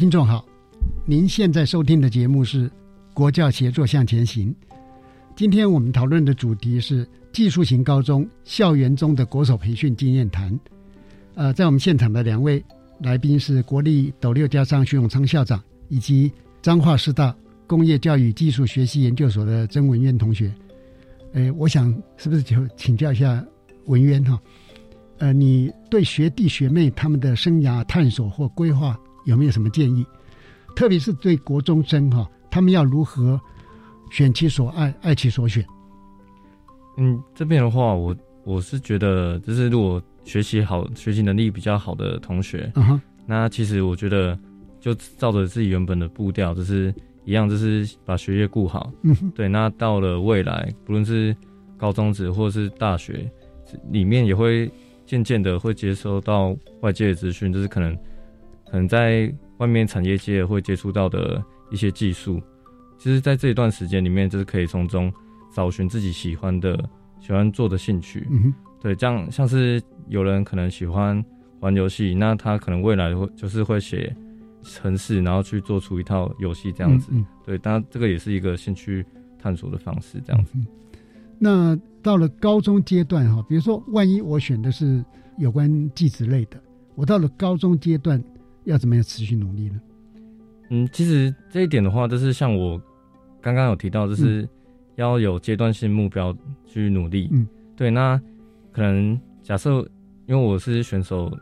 [0.00, 0.42] 听众好，
[1.04, 2.66] 您现在收听的节目是
[3.12, 4.48] 《国教协作向前行》。
[5.36, 10.58] 今天我们讨论的主题是技术型高中校园中的国手培训经验谈。
[11.34, 12.64] 呃，在我们现场的两位
[13.00, 16.32] 来宾是国立斗六家商徐永昌校长，以及
[16.62, 17.36] 彰化师大
[17.66, 20.50] 工业教育技术学习研究所的曾文渊同学。
[21.34, 23.44] 呃，我想是不是就请教一下
[23.84, 24.40] 文渊哈？
[25.18, 28.98] 呃，你对学弟学妹他们的生涯探索或规划？
[29.30, 30.04] 有没有什么建议？
[30.74, 33.40] 特别是对国中生哈，他们要如何
[34.10, 35.64] 选其所爱，爱其所选？
[36.96, 38.14] 嗯，这边的话，我
[38.44, 44.36] 我是觉得，就是如果学习好、学习能力比较好的同学，嗯哼，那其实我觉得
[44.80, 46.92] 就照着自己原本的步调，就是
[47.24, 48.92] 一样，就是把学业顾好。
[49.02, 49.48] 嗯，对。
[49.48, 51.34] 那到了未来，不论是
[51.76, 53.30] 高中职或者是大学，
[53.90, 54.70] 里面也会
[55.06, 57.96] 渐渐的会接收到外界的资讯，就是可能。
[58.70, 62.40] 可能在外面产业界会接触到的一些技术，
[62.96, 65.12] 其实，在这一段时间里面，就是可以从中
[65.52, 66.88] 找寻自己喜欢的、
[67.20, 68.26] 喜欢做的兴趣。
[68.30, 71.22] 嗯对，这样像是有人可能喜欢
[71.58, 74.14] 玩游戏，那他可能未来会就是会写
[74.62, 77.08] 程式，然后去做出一套游戏这样子。
[77.10, 79.04] 嗯对，当然这个也是一个兴趣
[79.38, 80.52] 探索的方式，这样子。
[81.38, 85.04] 那到了高中阶段哈，比如说，万一我选的是
[85.38, 86.58] 有关技职类的，
[86.94, 88.22] 我到了高中阶段。
[88.64, 89.80] 要怎么样持续努力呢？
[90.70, 92.80] 嗯，其实这一点的话，就是像我
[93.40, 94.48] 刚刚有提到，就是
[94.96, 97.28] 要有阶段性目标去努力。
[97.32, 97.90] 嗯，对。
[97.90, 98.20] 那
[98.70, 99.80] 可能假设，
[100.26, 101.36] 因为我是选手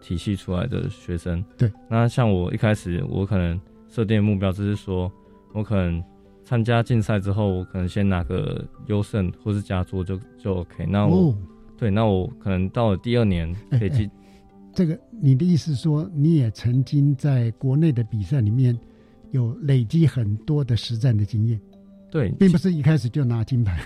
[0.00, 1.70] 体系出来的学生，对。
[1.88, 5.12] 那像我一开始，我可能设定的目标就是说，
[5.52, 6.02] 我可能
[6.44, 10.86] 参加竞赛之后，我可能先拿个优胜或是佳作就就 OK。
[10.86, 11.32] 那我
[11.76, 14.10] 对，那我可能到了第二年可以进。
[14.74, 18.78] 这个你的意思说，你也曾经在国内的比赛里面
[19.30, 21.60] 有累积很多的实战的经验，
[22.10, 23.80] 对，并不是一开始就拿金牌。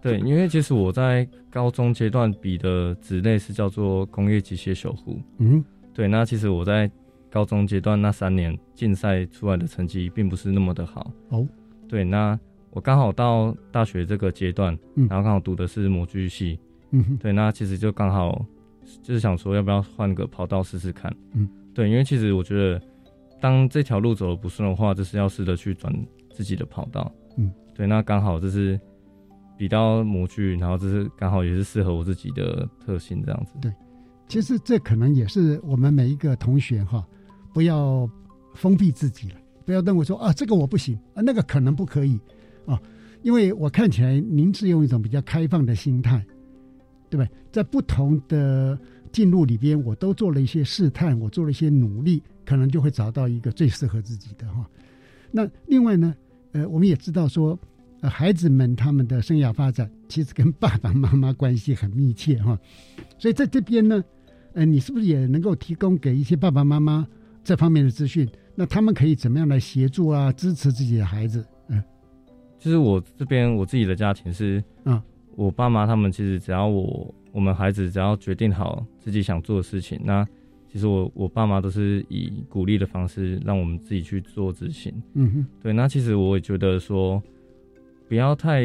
[0.00, 5.20] 对，因为其实我在高中阶段比的职类是叫做工业机械守护。
[5.38, 5.62] 嗯，
[5.94, 6.90] 对，那其实我在
[7.30, 11.12] 高中阶段那三年竞赛出来的成绩并不是那么的好。
[11.28, 11.46] 哦，
[11.88, 12.38] 对，那
[12.70, 16.58] 我刚好到大学这个阶段，然后刚好读的是模具系。
[16.90, 18.44] 嗯，对，那其实就刚好。
[19.02, 21.14] 就是想说，要不要换个跑道试试看？
[21.32, 22.80] 嗯，对，因为其实我觉得，
[23.40, 25.92] 当这条路走的不顺的话，就是要试着去转
[26.30, 27.10] 自己的跑道。
[27.36, 28.78] 嗯，对，那刚好就是
[29.56, 33.52] 比较模具，然后就是刚好也是适合我自己的特性这样子。
[33.60, 33.72] 对，
[34.28, 37.06] 其实这可能也是我们每一个同学哈，
[37.54, 38.08] 不要
[38.54, 42.18] 封闭自己了，不要认为说啊这个我不行啊那个可能不可以
[42.66, 42.80] 啊，
[43.22, 46.24] 因为我看起来您是用一种比较开放的心态，
[47.12, 47.28] 对不对？
[47.52, 48.78] 在不同的
[49.12, 54.66] 进入里边，我都做了一些试探，我做了一些努力，可能就会找到一个最适合自己的哈。
[55.30, 56.14] 那另外呢，
[56.52, 57.58] 呃，我们也知道说。
[58.00, 62.58] 呃，孩子们他们的生涯发展其实跟爸爸妈妈关系很密切哈，
[63.16, 64.02] 所以在这边呢，
[64.54, 67.06] 呃，你是不是也能够提供给一些爸爸妈妈
[67.44, 68.28] 这方面的资讯？
[68.56, 71.46] 那他们可以怎么样来协助啊，支持自己的孩子？
[71.68, 71.80] 嗯，
[72.58, 75.00] 其实我这边我自己的家庭是，嗯，
[75.36, 80.26] 我爸妈他们其实只要我我们孩子只要决定好自己想做的事情，那
[80.68, 84.92] 其实我我爸妈都是以鼓励的方式让我们自己去做执行。
[85.14, 87.22] 嗯哼，对，那其实我也觉得说。
[88.08, 88.62] 不要太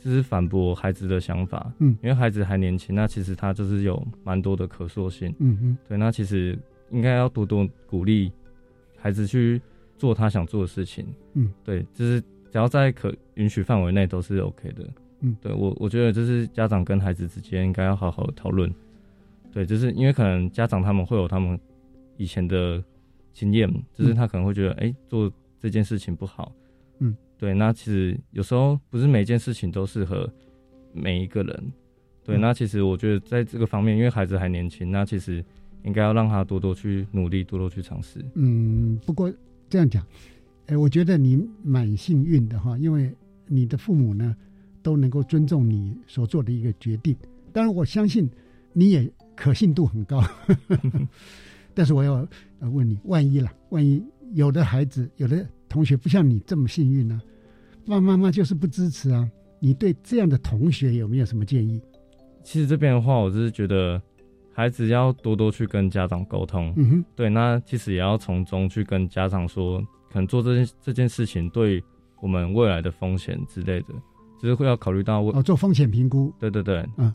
[0.00, 6.58] 就是反驳孩子的想法，嗯，因为孩子还年轻，那其实他就是有蛮多的可塑性，嗯哼，对，那其实
[6.90, 8.32] 应该要多多鼓励
[8.96, 9.62] 孩子去
[9.96, 14.84] 做他想做的事情，嗯，对，就是只要在可允许范围内都是 OK 的，
[15.22, 18.72] 嗯，对我我觉得就是家长跟孩子之间应该要好好讨论，
[19.50, 21.58] 对，就是因为可能家长他们会有他们
[22.16, 22.82] 以前的
[23.32, 26.52] 经验，就是他可能会觉得哎做这件事情不好。
[26.98, 30.30] 嗯对，那其实有时候不是每件事情都适合
[30.92, 31.72] 每一个人。
[32.24, 35.44] 对，那其实我觉得在这个方面，因为孩子还年轻，那其实
[35.82, 38.24] 应该要让他多多去努力，多多去尝试。
[38.34, 39.32] 嗯，不过
[39.68, 40.06] 这样讲，
[40.68, 43.12] 哎，我觉得你蛮幸运的哈，因为
[43.48, 44.36] 你的父母呢
[44.82, 47.16] 都能够尊重你所做的一个决定。
[47.52, 48.28] 当然，我相信
[48.72, 50.22] 你也可信度很高。
[51.74, 52.26] 但是我要
[52.60, 57.20] 问你，万一了，万一有的孩子，有的同学不像你这么幸运呢？
[57.86, 59.28] 爸爸妈妈就是不支持啊！
[59.58, 61.80] 你对这样的同学有没有什么建议？
[62.44, 64.00] 其实这边的话，我就是觉得
[64.52, 66.72] 孩子要多多去跟家长沟通。
[66.76, 71.82] 嗯哼，对，那其实也要从中去跟家长说，可能做这件这件事情对
[72.20, 73.88] 我们未来的风险之类的，
[74.42, 76.32] 就是会要考虑到哦，做风险评估。
[76.38, 77.14] 对对对，嗯，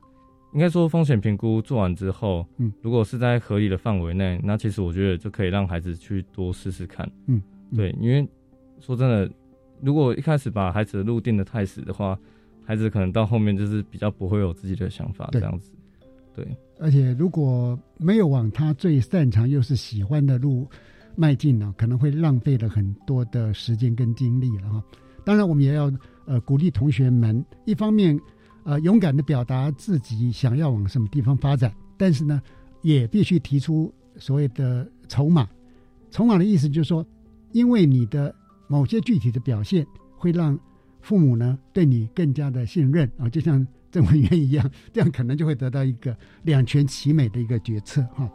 [0.53, 7.07] 应该说风险评估做完之后，嗯，如果是在合理的范围内，那其实我觉得就可以让孩子去多试试看。
[7.27, 7.41] 嗯，
[7.75, 8.27] 对，因为
[8.79, 9.29] 说真的。
[9.79, 12.17] 如果一开始把孩子的路定的太死的话，
[12.65, 15.71] 孩子可能到后面就是比较不会有自己的想法这样子。
[16.35, 16.43] 对，
[16.79, 20.67] 而且如果没有往他最擅长又是喜欢的路
[21.15, 24.83] 迈进呢，可能会浪费了很多的时间跟精力了哈。
[25.27, 25.91] 当然，我们也要
[26.25, 28.17] 呃鼓励同学们，一方面
[28.63, 32.41] 呃勇敢的表达自己想要往什么地方发展，但是呢，
[32.81, 35.45] 也必须提出所谓的筹码。
[36.09, 37.05] 筹码的意思就是说，
[37.51, 38.33] 因为你的。
[38.69, 39.87] 某些具体的表现
[40.17, 40.59] 会让
[40.99, 46.13] 父母呢对你更加的信任啊，就像郑文渊一样，这样可能就会得到一个
[46.43, 48.29] 两全其美的一个决策哈。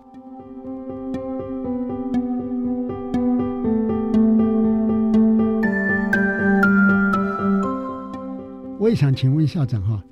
[8.93, 10.05] 也想请问校长哈，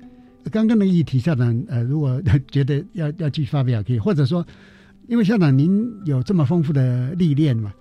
[0.51, 4.43] 刚刚那个议题，校长呃，如果 觉得要要继续发表可以，或者说，
[5.07, 7.71] 因为校长您有这么丰富的历练嘛，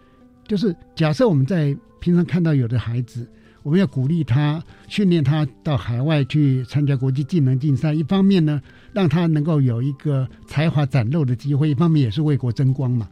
[0.47, 3.27] 就是假设我们在平常看到有的孩子，
[3.63, 7.95] 我们要鼓励他，训练他到海外去参加国际技能竞赛。
[7.95, 8.61] 一方面呢，
[8.93, 13.09] 让他能够有一个才华展露的机会；一方面也是为国争光嘛。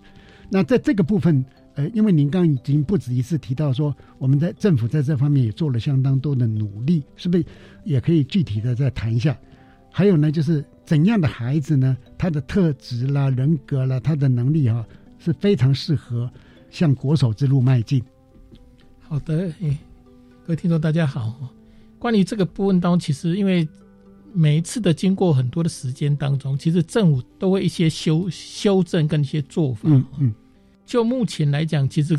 [0.50, 1.42] 那在这个部分，
[1.78, 7.44] 呃，因为您刚刚已经不止一次提到说，我们在政府在这方面也做了相当多的努力，是不是？
[7.84, 9.38] 也可以具体的再谈一下。
[9.92, 11.96] 还有呢，就是怎样的孩子呢？
[12.18, 14.84] 他的特质啦、人格啦、他的能力哈，
[15.20, 16.28] 是非常适合
[16.68, 18.02] 向国手之路迈进。
[18.98, 19.48] 好的，
[20.44, 21.48] 各位听众大家好。
[22.00, 23.68] 关于这个部分当中，其实因为
[24.32, 29.82] 每一次的经过很多的时间当中，其实政府都会一些修修正跟一些做法。
[29.84, 30.34] 嗯嗯。
[30.88, 32.18] 就目前来讲，其实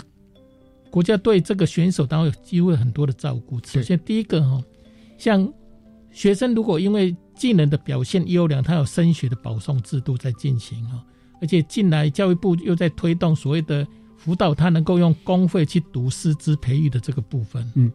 [0.92, 3.60] 国家对这个选手当然有机会很多的照顾。
[3.66, 4.64] 首先第一个哈，
[5.18, 5.52] 像
[6.12, 11.04] 学生如果因为技能的表现优良，他有升学的保送制度在进行哈，
[11.42, 13.86] 而且近来教育部又在推动所谓的。
[14.20, 17.90] 辅导他能够用公费去读师资培育的这个部分，嗯，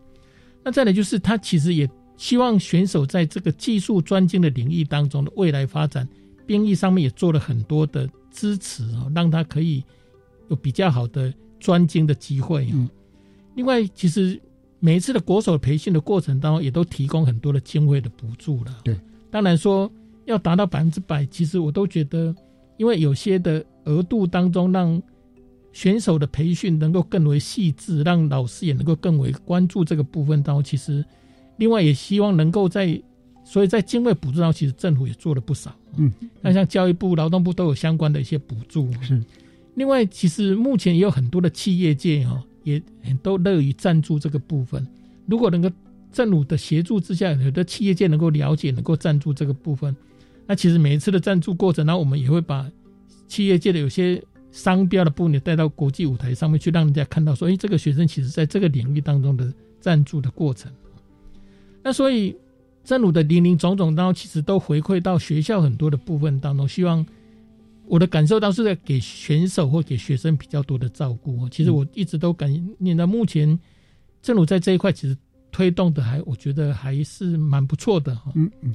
[0.65, 1.87] 那再来就是他其实也
[2.17, 6.09] 希望选手在这个技术专精的领域当中的未来发展，
[6.47, 9.85] 兵役上面也做了很多的支持啊，让他可以
[10.49, 12.69] 有比较好的专精的机会。
[12.73, 12.89] 嗯，
[13.55, 14.41] 另外，其实
[14.81, 18.77] 每一次的国手培训的过程当中，也都提供很多的经费的补助了。
[18.85, 18.97] 对，
[19.31, 19.91] 当然说
[20.25, 22.35] 要达到百分之百，其实我都觉得，
[22.77, 25.03] 因为有些的额度当中让。
[25.77, 30.41] 选手的培训能够更为细致，让老师也能够更为关注这个部分。
[30.41, 31.05] 当中，其实
[31.57, 33.03] 另外也希望能够在
[33.43, 35.75] 所以在经费补助上，其实政府也做了不少。
[35.97, 38.89] 嗯，那像教育部、劳动部都有相关的一些补助。
[39.03, 39.21] 是，
[39.75, 44.87] 另外，其实目前也有很多的企业界哈，也很都乐于赞助这个部分。
[45.27, 45.71] 如果能够
[46.13, 49.95] 政府的协助之下，有的企业界能够了解、能够赞助这个部分，
[50.47, 52.71] 那其实每一次的赞助过程，那我们也会把
[53.27, 54.23] 企业界的有些
[54.53, 60.73] 商标的部分带到国际舞台上面去，让人家看到说，哎，这个学生其实在这个领域当中的赞助的过程。
[61.83, 62.37] 那所以。
[62.87, 66.69] 正如的林林总总当中，其实都回馈到学校很多的部分当中。
[66.69, 67.07] 希望
[67.87, 71.49] 我的感受到是在给选手或给学生比较多的照顾。
[71.49, 73.59] 其实我一直都感念到目前
[74.23, 75.17] 正如在这一块，其实
[75.53, 78.33] 推动的还我觉得还是蛮不错的哈。
[78.35, 78.75] 嗯嗯。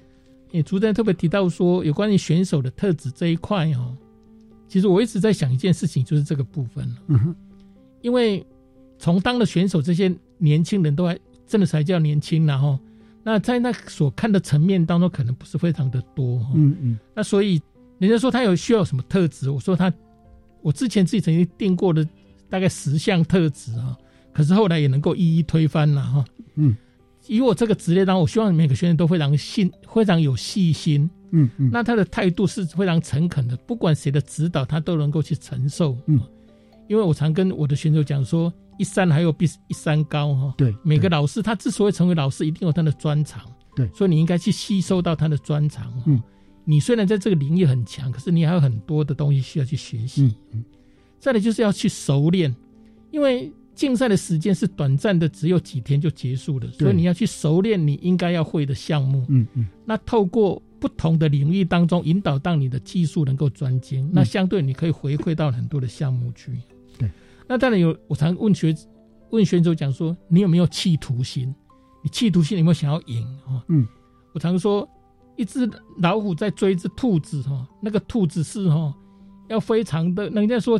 [0.51, 3.95] 也主持人特别提到说，有关于选手的特质这一块哈，
[4.68, 7.36] 其实我一直在想一件事情，就是这个部分嗯哼。
[8.01, 8.45] 因为
[8.97, 12.80] 从当了选手，这些年轻人都还真的才叫年轻然后。
[13.22, 16.39] 那在那所看的层面当中，可能不是非常的多。
[16.55, 16.99] 嗯嗯。
[17.14, 17.62] 那所以
[17.99, 19.93] 人家说他有需要什么特质，我说他，
[20.61, 22.07] 我之前自己曾经定过的
[22.49, 23.95] 大概十项特质啊，
[24.33, 26.25] 可是后来也能够一一推翻了哈。
[26.55, 26.75] 嗯。
[27.27, 31.07] 以我这个职业当中，我希望每个学员都非常信，非常有细心。
[31.31, 31.69] 嗯嗯。
[31.71, 35.95] 那他的态度是非常诚恳的，不管谁的指导，他都能够去承受。
[36.07, 36.19] 嗯。
[36.87, 38.51] 因为我常跟我的选手讲说。
[38.79, 43.41] 一山还有比一山高哈，对，每个老师他之所以成为老师，一定有他的专长，
[43.75, 45.91] 对，所以你应该去吸收到他的专长。
[46.05, 46.23] 嗯，
[46.66, 50.24] 你虽然在这个领域很强，可是你还有很多的东西需要去学习。
[50.24, 50.66] 嗯嗯，
[51.20, 52.55] 再来就是要去熟练，
[53.12, 59.26] 因为竞赛的时间是短暂的，只有几天就结束了，所以你要去熟练你应该要会的项目。
[59.30, 66.51] 嗯嗯，那透过不同的领域当中引导到你的技术能够专精，那相对你可以回馈到很多的项目去。
[66.97, 67.10] 对
[67.47, 68.76] 那当然有，我常问学
[69.32, 71.53] 问选手讲说，你有没有企图心？
[72.03, 73.64] 你企图心有没有想要赢啊？
[73.68, 73.86] 嗯，
[74.34, 74.88] 我常说，
[75.39, 75.69] 一只
[75.99, 78.93] 老虎在追一只兔子哈，那个兔子是哈，
[79.47, 80.77] 要非常的，人家说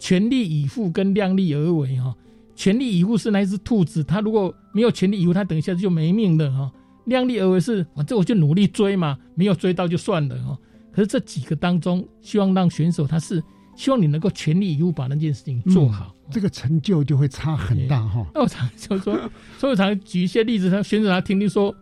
[0.00, 2.12] 全力以赴跟量力而为哈。
[2.56, 6.72] 全力以赴是那一只兔子，它如果没有全力以赴，它等一下就没命了哈。
[7.04, 10.58] 量力而为是，反正我就努力追嘛，没有追到就算了哈。
[10.92, 13.40] 可是这几个当中，希望让选手他是。
[13.76, 18.24] 希望你能够全力以赴把那件事情做好，这个成就就会差很大哈。
[18.32, 19.18] 那我常就说，
[19.58, 21.74] 所以我常举一些例子，他选手他听听说，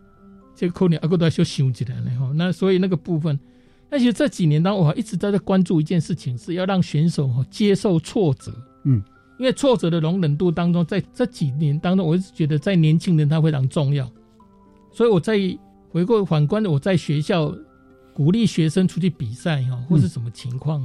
[0.55, 2.31] 这个可能阿哥都要修想起来了哈。
[2.35, 3.39] 那所以那个部分，
[3.89, 8.53] 那其实这几年当我一直都在关注一件事情，是要让选手哈接受挫折。
[8.83, 9.01] 嗯，
[9.39, 14.09] 因为挫折的容忍度当中，在这几年当中，我一直觉得在年轻人他非常重要。
[14.91, 15.37] 所以我在
[15.89, 17.55] 回过反观的，我在学校
[18.13, 20.83] 鼓励学生出去比赛哈，或是什么情况。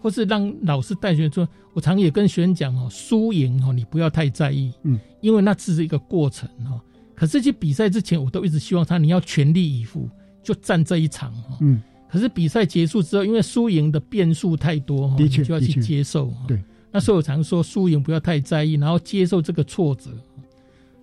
[0.00, 6.80] 或是让老师带学生说，我常也跟学生讲哦，输赢哦，你不要太在意，嗯，因为那只是一个过程哈。
[7.18, 10.08] 可是去比赛之前，我都一直希望他你要全力以赴，
[10.40, 11.58] 就战这一场哈。
[11.60, 11.82] 嗯。
[12.08, 16.32] 可是比赛结束之后，因为输赢的变数太多哈，的确就要去接受。
[16.46, 16.62] 对。
[16.92, 20.10] 那所以我常说，输赢不要太在意，然后接受这个挫折。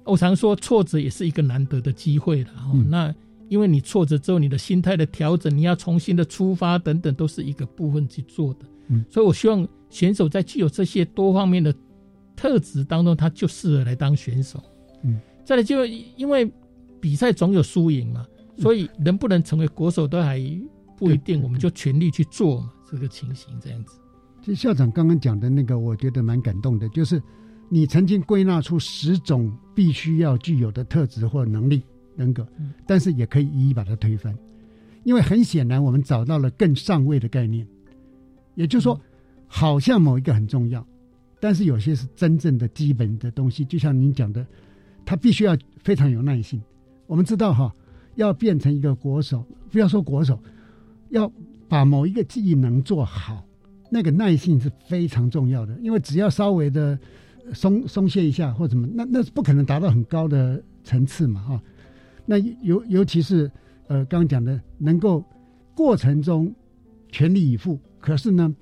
[0.06, 2.52] 我常说，挫折也是一个难得的机会了。
[2.74, 2.90] 嗯。
[2.90, 3.14] 那
[3.50, 8.60] 因为你挫折之后，你的心态的调整，你要重新的出发等等，都是一个部分去做的。
[8.88, 11.74] 嗯，所以我希望选手在具有这些多方面的
[12.36, 14.64] 特质当中，他就适合来当选手。
[15.04, 16.52] 嗯，再来就因为
[17.00, 18.26] 比赛总有输赢嘛，
[18.58, 20.38] 所以能不能成为国手都还
[20.98, 24.00] 不一定，我们就全力去做嘛，这个情形这样子。
[24.42, 27.22] 其实校长刚刚讲的那个，我觉得蛮感动的，就是
[27.70, 31.84] 你曾经归纳出十种必须要具有的特质或能力
[32.16, 32.48] 人格，
[32.88, 34.38] 但是也可以一一把它推翻，
[35.04, 37.68] 因为很显然我们找到了更上位的概念。
[38.56, 39.00] 也就是说，
[39.48, 40.86] 好像某一个很重要，
[41.40, 43.66] 但是有些是真正的基本的东西。
[43.66, 44.46] 就像您讲的，
[45.06, 46.62] 他必须要非常有耐心。
[47.08, 47.74] 我们知道哈，
[48.16, 50.42] 要变成一个国手，不要说国手，
[51.10, 51.32] 要
[51.70, 53.46] 把某一个技能做好，
[53.92, 55.78] 那个耐性是非常重要的。
[55.82, 56.98] 因为只要稍微的
[57.54, 61.62] 松松懈一下或什么，那那是不可能达到很高的层次嘛哈。
[62.26, 63.52] 那尤尤其是
[63.88, 65.24] 呃，刚讲的，能够
[65.76, 66.52] 过程中
[67.12, 67.80] 全力以赴。
[68.00, 68.56] 可是呢，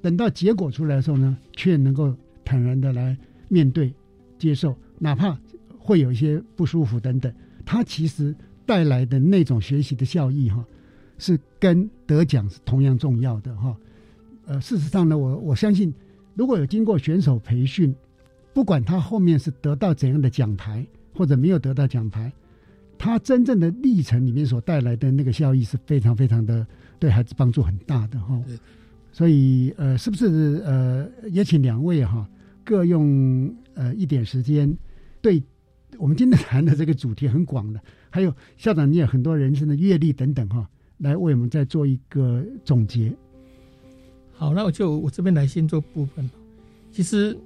[0.00, 2.14] 等到结果出来的时候呢，却能够
[2.44, 3.16] 坦然的来
[3.48, 3.92] 面对、
[4.38, 5.36] 接受，哪怕
[5.90, 7.34] 会有一些不舒服等等，
[7.66, 8.32] 他其实
[8.64, 10.64] 带来的那种学习的效益哈，
[11.18, 13.76] 是跟得奖是同样重要的哈。
[14.46, 15.92] 呃，事实上呢，我我相信，
[16.36, 17.92] 如果有经过选手培训，
[18.54, 22.32] 不管他后面是得到怎样的奖牌，或者没有得到奖牌，
[22.96, 26.64] 他真正的历程里面所带来的那个效益是非常非常的
[27.00, 28.40] 对孩子帮助很大的哈。
[29.10, 32.28] 所以，呃，是不是呃，也请两位哈，
[32.62, 34.72] 各用呃一点时间，
[35.20, 35.42] 对
[35.98, 40.68] 我们今天谈的这个主题很广的，还有校长，你有很多人生的阅历等等哈，
[40.98, 43.12] 来为我们再做一个总结。
[44.32, 46.28] 好，那我就我这边来先做部分。
[46.90, 47.36] 其实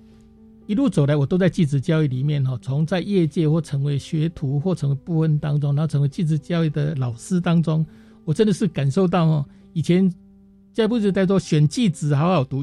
[0.67, 7.85] 一路走来，我都在继职教育里面哈，从在业界或成为学徒或成为部分当中，然后成为继职教育的老师当中，
[8.25, 10.13] 我真的是感受到哦，以前
[10.73, 12.63] 在不是在说选继职好好读，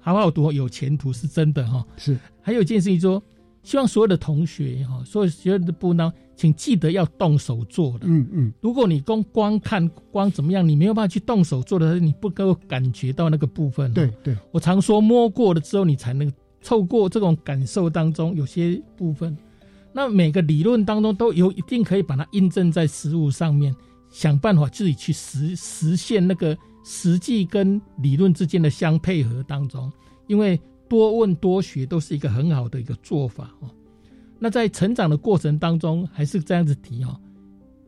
[0.00, 1.84] 好好读有前途是真的哈。
[1.96, 3.22] 是，还有一件事情说，
[3.62, 8.00] 希望所有的同学哈，所有学员的部呢，请记得要动手做的。
[8.02, 13.92] 嗯嗯，如果你光光看光怎么样，你没有办法去动手做的，你不够感觉到那个部分。
[13.92, 16.32] 对对，我常说摸过了之后，你才能
[16.62, 19.36] 透过这种感受当中有些部分。
[19.92, 23.74] 那每个理论当中都有一定可以把它印证在实物上面，
[24.10, 29.92] 想办法自己去实实现那个实际跟理论之间的相配合当中，
[30.26, 30.58] 因为
[30.92, 33.70] 多问多学都是一个很好的一个做法哦。
[34.38, 37.18] 那在成长的过程当中，还是这样子提哦，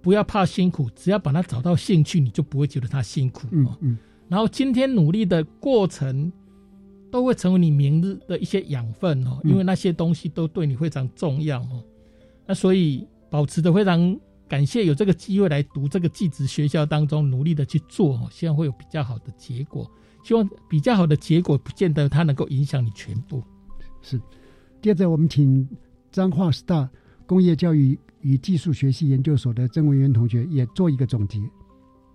[0.01, 3.77] 不要怕辛苦，只要把它找到兴趣，你就不会觉得它辛苦哦。
[3.83, 6.33] 嗯，然后今天努力的过程，
[7.11, 11.85] 都会成为你明日的一些养分哦，因为那些东西都对你非常重要哦。
[12.47, 19.91] 那所以保持的非常感谢有这个机会来读这个技职学校当中努力的去做哦，希望会有比较好的结果。
[20.25, 23.41] 希望比较好的结果不见得它能够影响你全部。
[24.03, 24.21] 是，
[24.83, 25.69] 接着我们请。
[26.11, 26.89] 彰化 Star
[27.27, 31.41] 工业教育与技术学系研究所的郑文渊同学也做一个总结。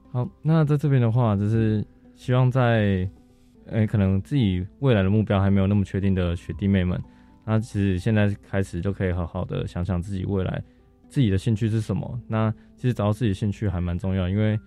[0.10, 1.86] 好，那在这边的话，就是
[2.16, 3.06] 希望在，
[3.66, 6.98] 诶，可能自己未来的目标还没有那么确定的学弟妹们，
[7.44, 10.64] 那其实现在开始就可以好好的想想自己未来
[11.10, 12.18] 自己的兴趣是什么。
[12.26, 14.58] 那其实找到自己的兴趣还蛮重要，因为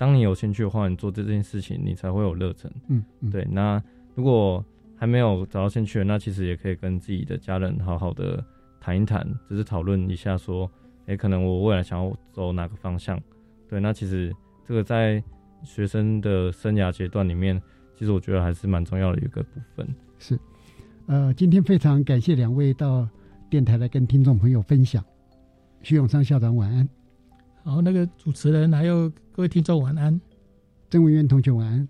[0.00, 2.72] 当你有兴趣的话，你做这件事情你才会有热忱。
[2.88, 3.46] 嗯，对。
[3.50, 3.82] 那
[4.14, 4.64] 如果
[4.96, 8.42] 还没有找到兴趣，那其实也可以跟自己的家人好好的。
[8.82, 10.66] 谈一谈，只是讨论一下，说，
[11.04, 13.20] 哎，可能我未来想要走哪个方向？
[13.68, 14.34] 对，那其实
[14.66, 15.22] 这个在
[15.62, 17.60] 学生的生涯阶段里面，
[17.94, 19.86] 其实我觉得还是蛮重要的一个部分。
[20.18, 20.40] 是，
[21.08, 23.06] 呃，今天非常感谢两位到
[23.50, 25.04] 电台来跟听众朋友分享。
[25.82, 26.88] 徐永昌校长晚安。
[27.62, 30.18] 好，那个主持人还有各位听众晚安。
[30.88, 31.86] 郑文渊同学晚安。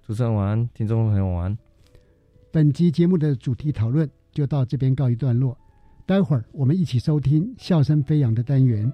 [0.00, 1.58] 主持人晚安，听众朋友晚安。
[2.50, 5.56] 本集节目的主题讨论就到这边告一段落。
[6.06, 8.90] 待会儿我们一起收听笑声飞扬的单元。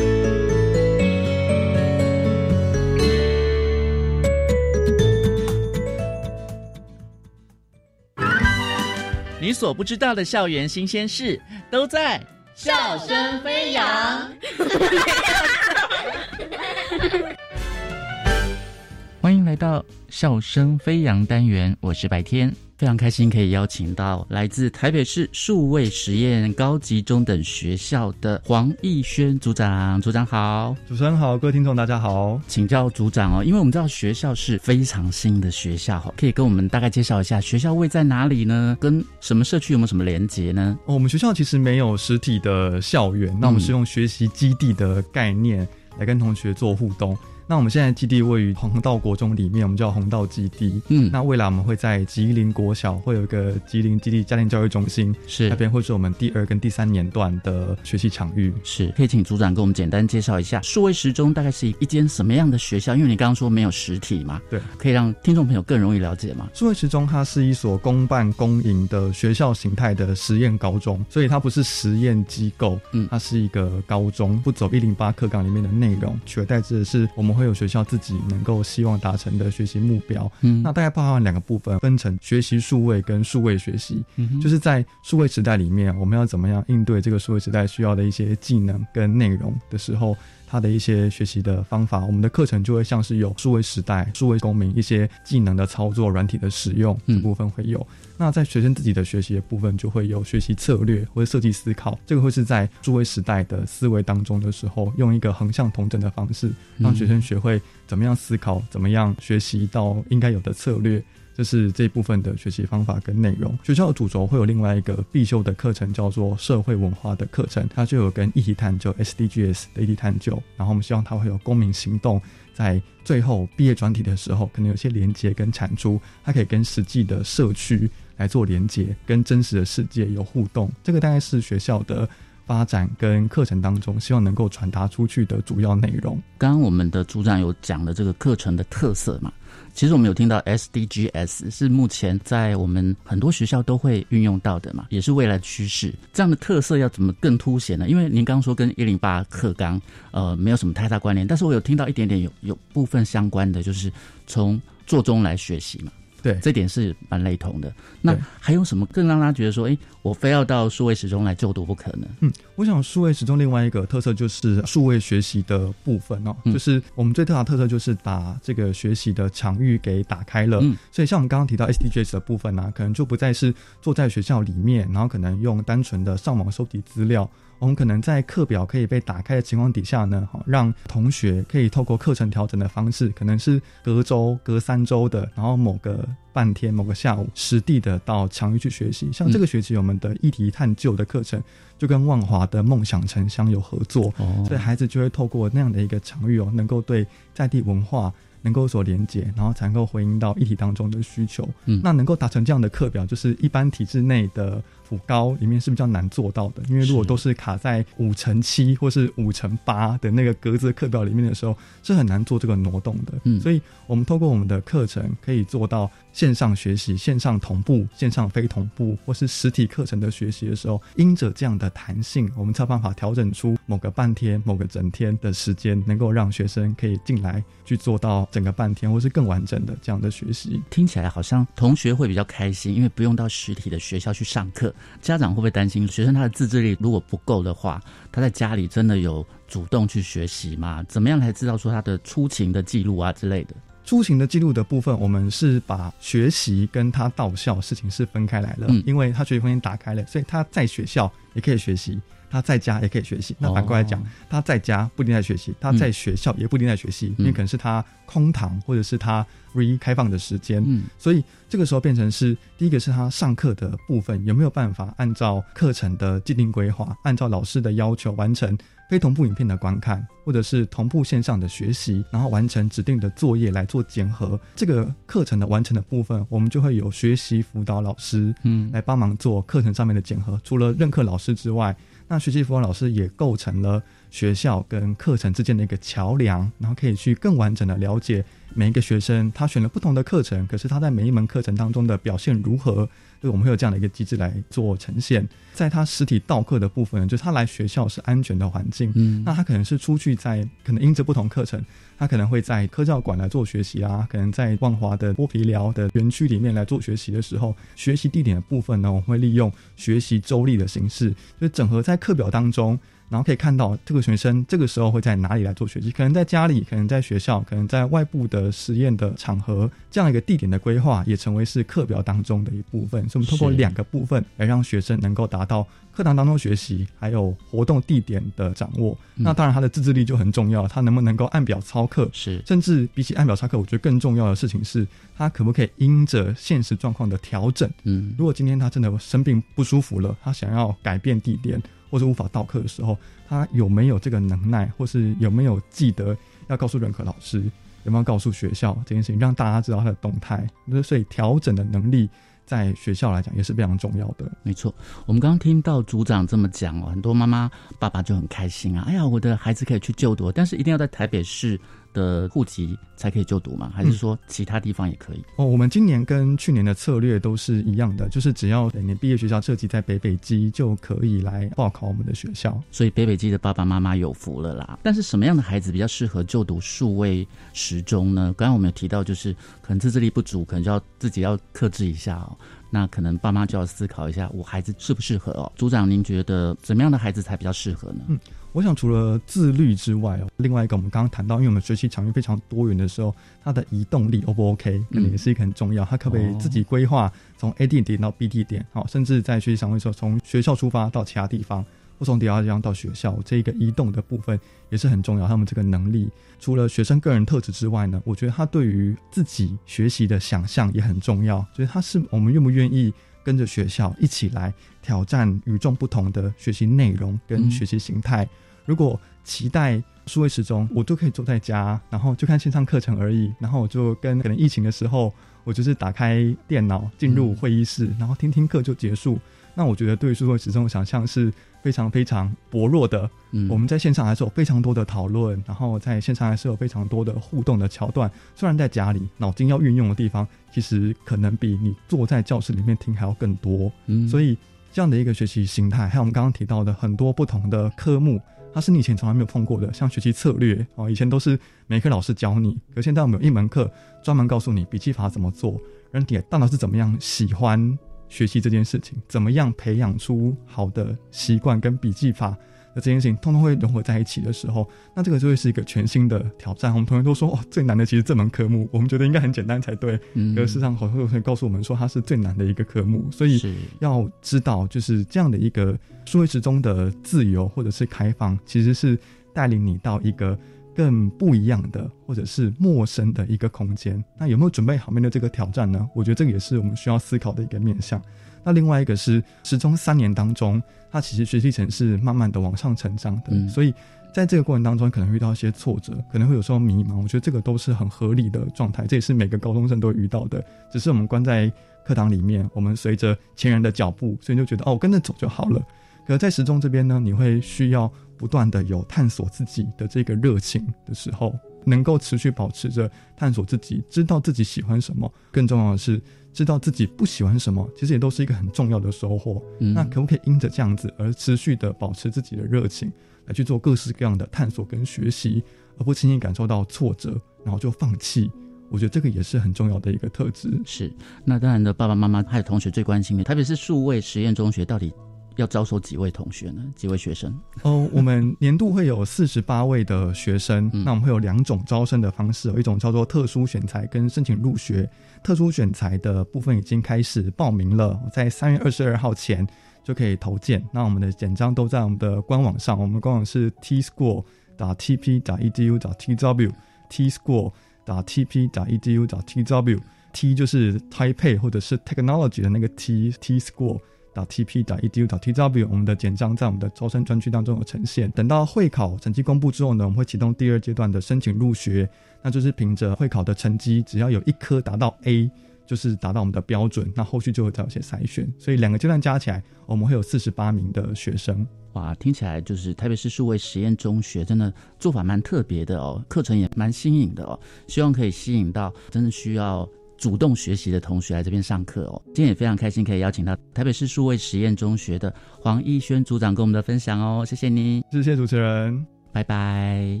[9.60, 11.38] 所不知道的校园新鲜事，
[11.70, 12.18] 都在
[12.54, 14.32] 笑声飞扬。
[19.20, 22.50] 欢迎来到笑声飞扬单元，我是白天。
[22.80, 38.74] 非常开心可以邀请到来自台北市数位实验高级中等学校的黄义轩组长，组长好，主持人好，各位听众大家好，请教组长哦，因为我们知道学校是非常新的学校，可以跟我们大概介绍一下学校位在哪里呢？
[38.80, 40.78] 跟什么社区有没有什么连接呢？
[40.86, 45.68] 哦，我们学校其实没有实体的校园，那我们是用学习基地的概念
[45.98, 47.14] 来跟同学做互动。
[47.50, 50.80] 那我们现在基地位于红道国中里面，我们叫红道基地。
[50.86, 58.54] 嗯，那未来我们会在吉林国小会有一个吉林基地家庭教育中心，是那边会是我们第二跟第三年段的学习场域。
[58.62, 62.94] 是，可以请组长给我们简单介绍一下数位时钟大概是一间什么样的学校？
[62.94, 66.48] 因为你刚刚说没有实体嘛，对，可以让听众朋友更容易了解嘛？
[66.54, 78.20] 数位时钟它是一所公办公营的学校形态的实验高中，所以它不是实验机构，嗯，它是一个高中，不走一零八课纲里面的内容，取而代之的是我们会有学校自己。
[78.28, 90.14] 能够希望达成的学习目标，嗯，那大概包含两个部分，分成学习数位跟数位学习，嗯，就是在数位时代里面，我们要怎么样应对这个数位时代需要的一些技能跟内容的时候，
[90.50, 97.86] 它的一些学习的方法，我们的课程就会像是有数位时代、数位公民一些技能的操作、软体的使用这部分会有。
[98.16, 111.00] 那在学生自己的学习的部分，就会有学习策略或者设计思考，这个会是在数位时代的思维当中的时候，用一个横向同整的方式，让学生学会怎么样思考，怎么样学习到应该有的策略，
[111.40, 113.58] 这是这一部分的学习方法跟内容。
[113.62, 122.20] 学校的主轴会有另外一个必修的课程，叫做社会文化的课程，它就有跟议题探究 （SDGs） 的议题探究，然后我们希望它会有公民行动。
[122.52, 130.70] 在最后毕业专题的时候，可能有些连接跟产出，它可以跟实际的社区来做连接，跟真实的世界有互动。
[130.84, 132.06] 这个大概是学校的。
[132.46, 136.20] 发展跟课程当中，希望能够传达出去的主要内容。
[136.36, 139.32] 刚刚我们的组长有讲了这个课程的特色嘛？
[139.74, 145.94] 其实我们有听到 SDGs 是目前在我们很多学校都会运用到的嘛，也是未来趋势。
[146.12, 147.88] 这样的特色要怎么更凸显呢？
[147.88, 153.90] 因为您刚刚说跟一零八课纲呃没有什么太大关联，但是我有听到一点点有有部分相关的，就是
[154.26, 155.92] 从做中来学习嘛。
[156.22, 157.72] 对，这点是蛮雷同的。
[158.00, 162.08] 那还有什么更让他觉得说，哎，我非要到数位时钟来就读不可能？
[162.20, 170.58] 嗯，我想数位时钟另外一个特色就是数位学习的部分哦，就是我们最大的特色就是把这个学习的场域给打开了。
[170.62, 177.28] 嗯，所以像我们刚刚提到 SDGs 的部分呢，可能就不再是坐在学校里面，然后可能用单纯的上网收集资料。
[177.60, 189.10] 我们可能在课表可以被打开的情况底下呢，哈，让同学可以透过课程调整的方式，可能是隔周、隔三周的，然后某个半天、某个下午，实地的到场域去学习。
[189.12, 191.40] 像这个学期我们的议题探究的课程，
[191.78, 194.12] 就跟万华的梦想城乡有合作，
[194.46, 198.12] 所以孩子就会透过那样的一个场域哦，能够对在地文化。
[198.42, 201.46] 能够所连接，然后才能够回应到议题当中的需求。
[201.66, 206.62] 嗯，那能够达成这样的课表，就是一般体制内的辅高里面是比较难做到的。
[206.68, 213.14] 因为如果都是卡在五乘七或是五乘八的那个格子课表里面的时候，是很难做这个挪动的。
[213.22, 228.26] 嗯，所以我们透过我们的课程可以做到线上学习、线上同步、线上非同步，或是实体课程的学习的时候，因着这样的弹性，我们才有办法调整出某个半天、某个整天的时间，能够让学生可以进来去做到。
[228.32, 234.74] 整个半天，或是更完整的这样的学习，听起来好像同学会比较开心，因为不用到实体的学校去上课。
[235.00, 240.84] 家长会不会担心学生他的自制力如果不够的话，他在家里真的有主动去学习吗？
[240.88, 243.54] 怎么样才知道说他的出勤的记录啊之类的？
[243.82, 252.00] 出勤的记录的部分，我们是把学习跟他到校事情是分开来了，因为他学习空间打开了，所以他在学校也可以学习。
[252.30, 268.56] 他在家也可以学习，那反过来讲，他在家不一定在学习，他在学校也不一定在学习，因为可能是他空堂或者是他 re 开放的时间，嗯所以这个时候变成是第一个是他上课的部分有没有办法按照课程的既定规划，按照老师的要求完成
[268.88, 274.38] 非同步影片的观看，或者是同步线上的学习，然后完成指定的作业来做检核。
[274.54, 280.40] 这个课程的完成的部分，我们就会有学习辅导老师，嗯，来帮忙做课程上面的检核。
[280.42, 281.76] 除了任课老师之外。
[282.12, 283.80] 那学习辅导老师也构成了
[284.10, 292.88] 学校跟课程之间的一个桥梁，然后可以去更完整的了解每一个学生，他选了不同的课程，可是他在每一门课程当中的表现如何。
[293.20, 298.90] 所以我们会有这样的一个机制来做呈现，在他实体到课的部分，就是他来学校是安全的环境。
[298.94, 301.62] 嗯，那他可能是出去在可能因着不同课程，
[301.98, 312.78] 他可能会在科教馆来做学习啊，可能在万华的剥皮寮的园区里面来做学习的时候，学习地点的部分呢，我们会利用学习周历的形式，就整合在课表当中。
[313.10, 315.90] 然后可以看到这个学生这个时候会在哪里来做学习？
[315.90, 323.06] 可能在家里，可能在学校，可能在外部的实验的场合，这样一个地点的规划也成为是课表当中的一部分。
[323.08, 328.96] 所以，我们通过两个部分来让学生能够达到课堂当中学习，还有活动地点的掌握。
[329.16, 330.68] 那当然，他的自制力就很重要。
[330.68, 332.08] 他能不能够按表操课？
[332.12, 334.86] 是，甚至比起按表操课，我觉得更重要的事情是，
[335.16, 337.68] 他可不可以因着现实状况的调整？
[337.82, 341.60] 嗯，如果今天他真的生病不舒服了，他想要改变地点。
[341.90, 342.96] 或者无法到课的时候，
[343.28, 346.16] 他有没有这个能耐，或是有没有记得
[346.48, 347.42] 要告诉任课老师，
[347.84, 350.46] 有没有告诉学校这件事情，让大家知道他的动态？
[350.64, 352.08] 那所以调整的能力。
[352.46, 354.28] 在学校来讲也是非常重要的。
[354.42, 354.74] 没错，
[355.06, 358.82] 我们刚刚听到组长这么讲哦，很多妈妈爸爸就很开心啊！
[358.88, 361.56] 哎呀，我的孩子可以去就读，但是一定要在台北市
[361.92, 363.70] 的户籍才可以就读吗？
[363.74, 365.24] 还是说其他地方也可以？
[365.36, 372.60] 哦，我们今年跟去年的策略都是一样的，就是只要你毕业学校设计在北北基，就可以来报考我们的学校。
[372.70, 374.78] 所以北北基的爸爸妈妈有福了啦。
[374.82, 378.34] 但是什么样的孩子比较适合就读数位时钟呢？
[378.36, 379.32] 刚刚我们有提到，就是
[379.62, 382.36] 可能自制力不足，可能就要自己要克制一下哦。
[382.70, 385.50] 那可能爸妈就要思考一下，我孩子适不适合哦？
[385.56, 388.04] 组长，您觉得怎么样的孩子才比较适合呢？
[388.08, 388.18] 嗯，
[388.52, 395.84] 我想除了自律之外哦，另外一个我们刚刚谈到，因为我们学习场域非常多元的时候，他的移动力 O 不 OK，可能也是一个很重要。
[395.84, 398.64] 他可不可以自己规划从 A 地点到 B 地点？
[398.72, 401.64] 好，甚至在学习场域的时候，从学校出发到其他地方。
[402.00, 404.40] 不从第二地方到学校，这一个移动的部分
[404.70, 405.28] 也是很重要。
[405.28, 411.46] 他们这个能力，除了学生个人特质之外呢，我觉得他对于自己学习的想象也很重要。
[411.54, 412.90] 所以他是我们愿不愿意
[413.22, 418.26] 跟着学校一起来挑战与众不同的学习内容跟学习形态？
[418.64, 425.12] 如果期待数位时钟，我都可以坐在家，然后就看线上课程而已，然后我就跟可能疫情的时候，
[425.44, 429.18] 我就是打开电脑进入会议室，然后听听课就结束。
[429.54, 431.32] 那我觉得对数位时钟的想象是
[431.62, 433.08] 非常非常薄弱的。
[433.32, 438.10] 嗯，我们在线上还是有非常多的讨论，然后在线上还是有非常多的互动的桥段。
[438.34, 443.70] 虽然在家里脑筋要运用的地方，其实可能比你坐在教室里面听还要更多。
[443.86, 444.36] 嗯，所以
[444.72, 448.20] 这样的一个学习形态，还有我们刚刚提到的很多不同的科目，
[448.54, 453.70] 它是你以前从来没有碰过的，像学习策略哦，以前都是每科老师教你，可现在我们有一门课
[454.02, 455.60] 专门告诉你笔记法怎么做，
[455.92, 457.78] 人体大脑是怎么样喜欢。
[458.10, 462.30] 学习这件事情，怎么样培养出好的习惯跟笔记法
[462.74, 466.72] 的这件事情，通通会融合在一起的时候，那这个就会是一个全新的挑战。
[466.72, 469.98] 我们同学都说，哦，最难的其实这门科目，我们觉得应该很简单才对。
[470.14, 473.08] 嗯，可事实上，好多同学告诉我们说，它是最难的一个科目。
[473.10, 473.40] 所以
[473.78, 478.98] 要知道，就是这样的一个数位时钟的自由或者是开放，其实是
[479.32, 480.38] 带领你到一个。
[480.80, 485.86] 更不一样的，或者是陌生的一个空间，那有没有准备好面对这个挑战呢？
[485.94, 488.00] 我觉得这个也是我们需要思考的一个面向。
[488.42, 493.74] 那另外一个是，时钟三年当中，他其实学习层是慢慢的往上成长的，所以
[494.14, 496.96] 在这个过程当中，可能遇到一些挫折，可能会有时候迷茫。
[497.02, 500.42] 我觉得这个都是很合理的状态，这也是每个高中生都会遇到的。
[500.72, 501.52] 只是我们关在
[501.84, 505.62] 课堂里面，我们随着前人的脚步，所以就觉得哦，我跟着走就好了。
[506.06, 507.92] 可在时钟这边呢，你会需要。
[508.20, 515.98] 不断的有探索自己的这个热情的时候，能够持续保持着探索自己，知道自己喜欢什么，更重要的是
[516.30, 519.42] 知道自己不喜欢什么，其实也都是一个很重要的收获。
[519.58, 522.92] 那可不可以因着这样子而持续的保持自己的热情，
[523.24, 525.42] 来去做各式各样的探索跟学习，
[525.78, 528.30] 而不轻易感受到挫折，然后就放弃？
[528.68, 530.60] 我觉得这个也是很重要的一个特质。
[530.66, 530.92] 是，
[531.24, 534.92] 那当然的，爸爸妈妈还有同学最关心的，特别是数位实验中学到底。
[535.40, 536.62] 要招收几位同学呢？
[536.76, 537.34] 几位学生？
[537.62, 540.70] 哦，我们年度会有四十八位的学生。
[540.84, 544.88] 那我们会有两种招生的方式，有一种叫做特殊选材跟申请入学。
[545.24, 549.46] 特殊选材的部分已经开始报名了，在三月二十二号前
[549.82, 550.62] 就可以投件。
[550.72, 554.24] 那我们的简章都在我们的官网上，我们官网是 t school.
[554.56, 555.20] 打 tp.
[555.20, 555.78] 打 edu.
[555.78, 556.50] 打 tw.
[556.88, 557.52] t school.
[557.84, 558.50] 打 tp.
[558.50, 559.06] 打 edu.
[559.06, 559.80] 打 tw.
[560.12, 563.80] t 就是 Taipei 或者是 technology 的那个 t t school。
[564.12, 568.10] 打 tp 打 edu 打 tw，我们的简章在我们的招生专区当中有呈现。
[568.10, 571.88] 等到会考成绩公布之后呢，我们会启动第二阶段的申请入学，
[572.22, 575.30] 那就是凭着会考的成绩，只要有一科达到 A，
[575.66, 578.30] 就是达到我们的标准，那后续就会再有些筛选。
[578.38, 581.46] 所以两个阶段加起来，我们会有四十八名的学生。
[581.74, 587.38] 哇，听起来就是特别是数位实验中学，真的做法蛮特别的哦，课程也蛮新颖的哦，
[587.68, 589.68] 希望可以吸引到真的需要。
[590.00, 600.00] 主动学习的同学来这边上课哦，今天也非常开心可以邀请到台北市数位实验中学的黄逸轩组长跟我们的分享哦，谢谢你，谢谢主持人，拜拜，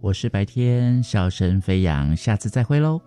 [0.00, 2.98] 我是白天笑声飞扬，下次再会喽。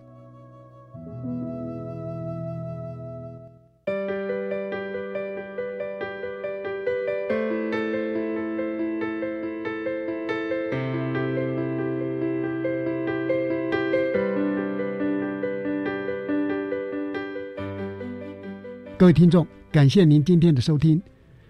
[18.98, 21.00] 各位听众，感谢您今天的收听。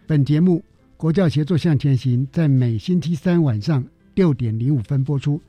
[0.05, 0.57] 本节目
[0.97, 3.81] 《国教协作向前行》在每星期三晚上
[4.15, 5.39] 六点零五分播出。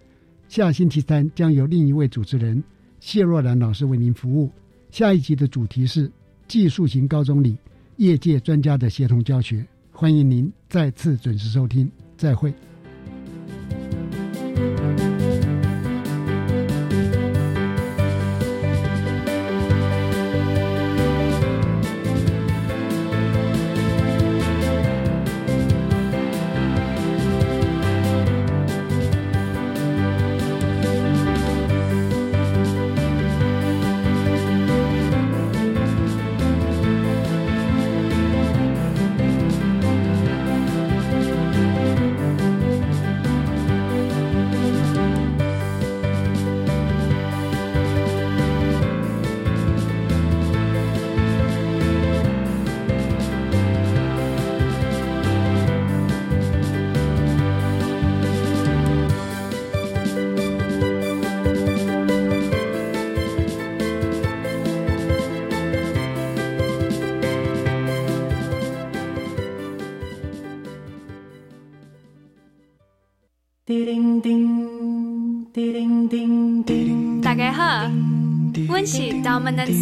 [0.46, 2.62] 下星期三将由另一位主持人
[3.00, 4.48] 谢若兰老师为您服务。
[4.92, 6.08] 下一集的主题是
[6.46, 7.58] 技术型高中里
[7.96, 9.66] 业界专家的协同教学。
[9.90, 12.54] 欢迎您再次准时收听，再会。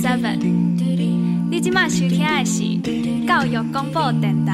[0.02, 0.38] Seven，
[1.50, 2.62] 你今麦收听的是
[3.26, 4.45] 教育广播电台。